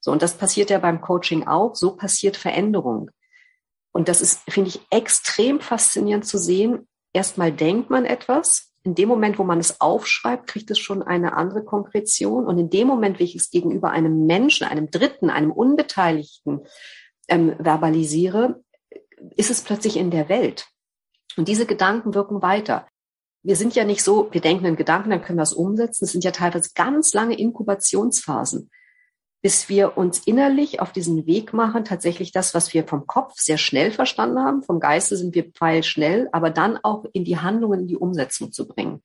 [0.01, 1.75] So, und das passiert ja beim Coaching auch.
[1.75, 3.11] So passiert Veränderung.
[3.97, 6.87] Und das ist, finde ich, extrem faszinierend zu sehen.
[7.15, 8.75] Erstmal denkt man etwas.
[8.83, 12.45] In dem Moment, wo man es aufschreibt, kriegt es schon eine andere Konkretion.
[12.45, 16.67] Und in dem Moment, wie ich es gegenüber einem Menschen, einem Dritten, einem Unbeteiligten
[17.29, 18.63] ähm, verbalisiere,
[19.35, 20.67] ist es plötzlich in der Welt.
[21.39, 22.87] Und diese Gedanken wirken weiter.
[23.43, 26.05] Wir sind ja nicht so, wir denken einen Gedanken, dann können wir es umsetzen.
[26.05, 28.71] Es sind ja teilweise ganz lange Inkubationsphasen,
[29.43, 33.59] bis wir uns innerlich auf diesen Weg machen, tatsächlich das, was wir vom Kopf sehr
[33.59, 37.89] schnell verstanden haben, vom Geiste sind wir pfeilschnell, aber dann auch in die Handlungen, in
[37.89, 39.03] die Umsetzung zu bringen.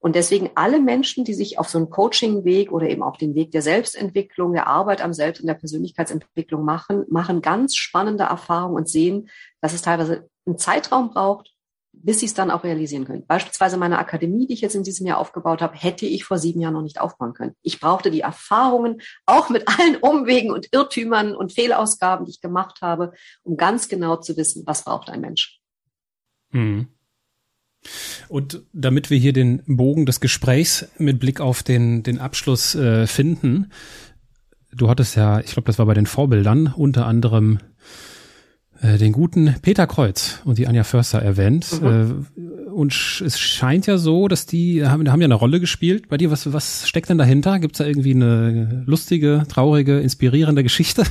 [0.00, 3.50] Und deswegen alle Menschen, die sich auf so einen Coaching-Weg oder eben auch den Weg
[3.50, 8.88] der Selbstentwicklung, der Arbeit am Selbst und der Persönlichkeitsentwicklung machen, machen ganz spannende Erfahrungen und
[8.88, 9.28] sehen,
[9.60, 11.52] dass es teilweise einen Zeitraum braucht,
[12.02, 13.26] bis sie es dann auch realisieren können.
[13.26, 16.60] Beispielsweise meine Akademie, die ich jetzt in diesem Jahr aufgebaut habe, hätte ich vor sieben
[16.60, 17.54] Jahren noch nicht aufbauen können.
[17.62, 22.78] Ich brauchte die Erfahrungen, auch mit allen Umwegen und Irrtümern und Fehlausgaben, die ich gemacht
[22.82, 25.60] habe, um ganz genau zu wissen, was braucht ein Mensch.
[26.50, 26.88] Hm.
[28.28, 33.06] Und damit wir hier den Bogen des Gesprächs mit Blick auf den, den Abschluss äh,
[33.06, 33.70] finden,
[34.72, 37.58] du hattest ja, ich glaube, das war bei den Vorbildern, unter anderem
[38.82, 41.80] den guten Peter Kreuz und die Anja Förster erwähnt.
[41.80, 42.26] Mhm.
[42.36, 46.16] Äh, und es scheint ja so, dass die haben, haben ja eine Rolle gespielt bei
[46.16, 46.30] dir.
[46.30, 47.58] Was, was steckt denn dahinter?
[47.58, 51.04] Gibt es da irgendwie eine lustige, traurige, inspirierende Geschichte?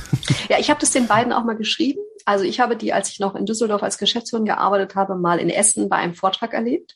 [0.48, 2.00] Ja, ich habe das den beiden auch mal geschrieben.
[2.24, 5.50] Also ich habe die, als ich noch in Düsseldorf als Geschäftsführerin gearbeitet habe, mal in
[5.50, 6.94] Essen bei einem Vortrag erlebt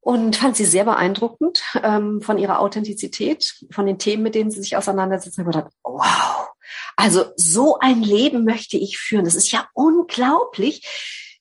[0.00, 4.60] und fand sie sehr beeindruckend ähm, von ihrer Authentizität, von den Themen, mit denen sie
[4.60, 5.40] sich auseinandersetzen.
[5.40, 6.50] Ich habe gedacht, wow,
[6.96, 9.24] also so ein Leben möchte ich führen.
[9.24, 10.86] Das ist ja unglaublich.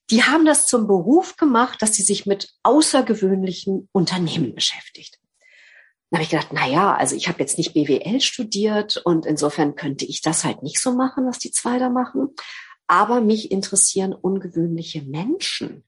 [0.09, 5.19] Die haben das zum Beruf gemacht, dass sie sich mit außergewöhnlichen Unternehmen beschäftigt.
[6.09, 9.75] Dann habe ich gedacht, na ja, also ich habe jetzt nicht BWL studiert und insofern
[9.75, 12.29] könnte ich das halt nicht so machen, was die zwei da machen.
[12.85, 15.83] Aber mich interessieren ungewöhnliche Menschen.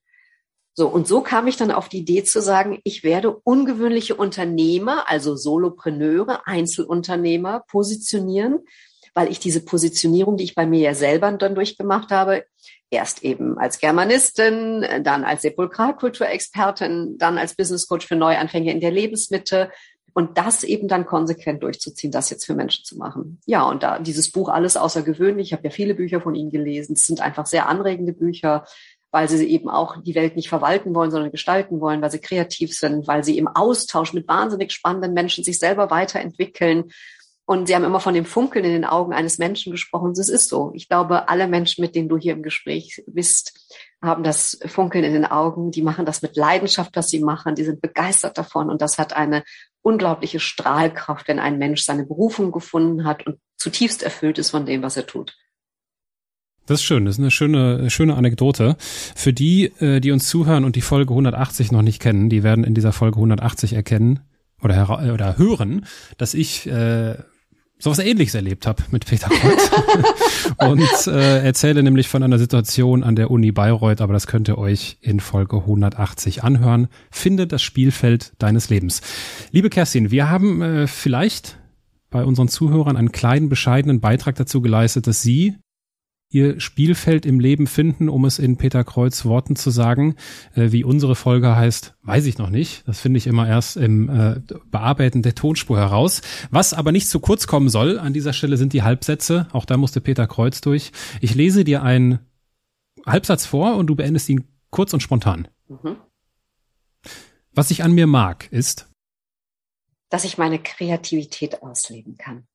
[0.73, 5.07] So, und so kam ich dann auf die Idee zu sagen, ich werde ungewöhnliche Unternehmer,
[5.07, 8.59] also Solopreneure, Einzelunternehmer positionieren,
[9.16, 12.43] weil ich diese Positionierung, die ich bei mir ja selber dann durchgemacht habe,
[12.91, 18.91] erst eben als Germanistin, dann als Sepulkralkulturexpertin, dann als Business Coach für Neuanfänger in der
[18.91, 19.72] Lebensmitte
[20.13, 23.39] und das eben dann konsequent durchzuziehen, das jetzt für Menschen zu machen.
[23.45, 26.93] Ja, und da dieses Buch alles außergewöhnlich, ich habe ja viele Bücher von Ihnen gelesen,
[26.93, 28.66] es sind einfach sehr anregende Bücher,
[29.11, 32.78] weil sie eben auch die Welt nicht verwalten wollen, sondern gestalten wollen, weil sie kreativ
[32.78, 36.91] sind, weil sie im Austausch mit wahnsinnig spannenden Menschen sich selber weiterentwickeln
[37.47, 40.13] und Sie haben immer von dem Funkeln in den Augen eines Menschen gesprochen.
[40.15, 40.71] Das ist so.
[40.73, 45.13] Ich glaube, alle Menschen, mit denen du hier im Gespräch bist, haben das Funkeln in
[45.13, 45.69] den Augen.
[45.69, 47.53] Die machen das mit Leidenschaft, was sie machen.
[47.53, 48.71] Die sind begeistert davon.
[48.71, 49.43] Und das hat eine
[49.81, 54.81] unglaubliche Strahlkraft, wenn ein Mensch seine Berufung gefunden hat und zutiefst erfüllt ist von dem,
[54.81, 55.37] was er tut.
[56.65, 58.75] Das ist schön, das ist eine schöne, schöne Anekdote.
[58.79, 62.63] Für die, äh, die uns zuhören und die Folge 180 noch nicht kennen, die werden
[62.63, 64.21] in dieser Folge 180 erkennen
[64.63, 65.85] oder, oder hören,
[66.17, 67.17] dass ich äh,
[67.78, 69.71] sowas ähnliches erlebt habe mit Peter Kreuz
[70.59, 74.57] und äh, erzähle nämlich von einer Situation an der Uni Bayreuth, aber das könnt ihr
[74.57, 76.88] euch in Folge 180 anhören.
[77.11, 79.01] Finde das Spielfeld deines Lebens.
[79.51, 81.59] Liebe Kerstin, wir haben äh, vielleicht
[82.09, 85.57] bei unseren Zuhörern einen kleinen bescheidenen Beitrag dazu geleistet, dass Sie
[86.30, 90.15] ihr Spielfeld im Leben finden, um es in Peter Kreuz Worten zu sagen.
[90.53, 92.88] Äh, wie unsere Folge heißt, weiß ich noch nicht.
[92.88, 96.21] Das finde ich immer erst im äh, Bearbeiten der Tonspur heraus.
[96.49, 99.47] Was aber nicht zu kurz kommen soll an dieser Stelle sind die Halbsätze.
[99.51, 100.91] Auch da musste Peter Kreuz durch.
[101.21, 102.19] Ich lese dir einen
[103.05, 105.47] Halbsatz vor und du beendest ihn kurz und spontan.
[105.67, 105.97] Mhm.
[107.53, 108.89] Was ich an mir mag, ist,
[110.09, 112.45] dass ich meine Kreativität ausleben kann.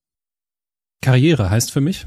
[1.02, 2.06] Karriere heißt für mich,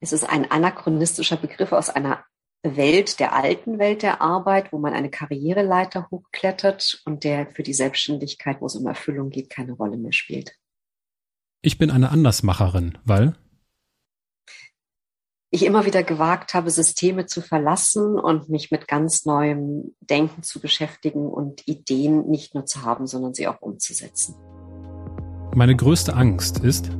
[0.00, 2.24] es ist ein anachronistischer Begriff aus einer
[2.62, 7.74] Welt, der alten Welt der Arbeit, wo man eine Karriereleiter hochklettert und der für die
[7.74, 10.52] Selbstständigkeit, wo es um Erfüllung geht, keine Rolle mehr spielt.
[11.62, 13.36] Ich bin eine Andersmacherin, weil?
[15.50, 20.60] ich immer wieder gewagt habe, Systeme zu verlassen und mich mit ganz neuem Denken zu
[20.60, 24.34] beschäftigen und Ideen nicht nur zu haben, sondern sie auch umzusetzen.
[25.54, 26.90] Meine größte Angst ist,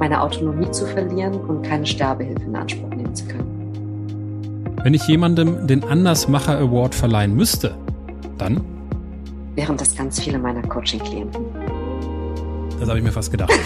[0.00, 4.74] meine Autonomie zu verlieren und keine Sterbehilfe in Anspruch nehmen zu können.
[4.82, 7.74] Wenn ich jemandem den Andersmacher Award verleihen müsste,
[8.38, 8.62] dann?
[9.54, 11.44] Wären das ganz viele meiner Coaching-Klienten.
[12.78, 13.52] Das habe ich mir fast gedacht.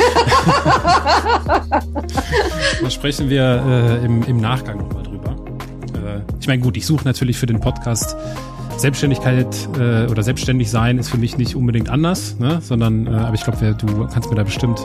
[2.83, 5.37] da sprechen wir äh, im, im Nachgang nochmal drüber.
[5.95, 8.17] Äh, ich meine, gut, ich suche natürlich für den Podcast
[8.77, 12.59] Selbstständigkeit äh, oder selbstständig sein ist für mich nicht unbedingt anders, ne?
[12.61, 14.85] sondern, äh, aber ich glaube, du kannst mir da bestimmt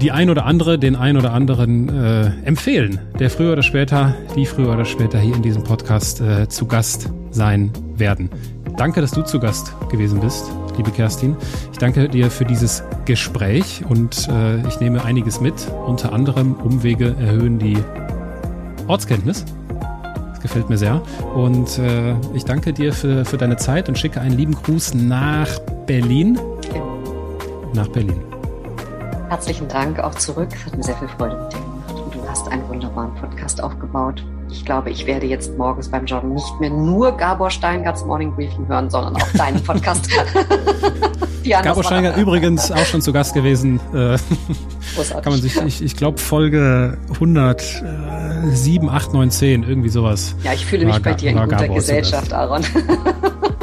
[0.00, 4.46] die ein oder andere, den ein oder anderen äh, empfehlen, der früher oder später, die
[4.46, 8.30] früher oder später hier in diesem Podcast äh, zu Gast sein werden.
[8.76, 11.36] Danke, dass du zu Gast gewesen bist, liebe Kerstin.
[11.72, 15.54] Ich danke dir für dieses Gespräch und äh, ich nehme einiges mit.
[15.86, 17.76] Unter anderem Umwege erhöhen die
[18.86, 19.44] Ortskenntnis.
[20.30, 21.02] Das gefällt mir sehr.
[21.34, 25.58] Und äh, ich danke dir für, für deine Zeit und schicke einen lieben Gruß nach
[25.86, 26.38] Berlin.
[27.74, 28.29] Nach Berlin.
[29.30, 30.48] Herzlichen Dank auch zurück.
[30.66, 31.94] Hat mir sehr viel Freude mit dir gemacht.
[32.04, 34.24] Und du hast einen wunderbaren Podcast aufgebaut.
[34.50, 38.66] Ich glaube, ich werde jetzt morgens beim Joggen nicht mehr nur Gabor Steingarts Morning Briefing
[38.66, 40.10] hören, sondern auch deinen Podcast.
[41.48, 43.78] Gabor Steingart übrigens auch schon zu Gast gewesen.
[43.94, 44.18] Äh,
[44.96, 45.22] Großartig.
[45.22, 50.34] Kann man sich, ich, ich glaube Folge 107, 8, 9, 10, irgendwie sowas.
[50.42, 51.74] Ja, ich fühle mich bei dir in guter Gast.
[51.74, 52.64] Gesellschaft, Aaron.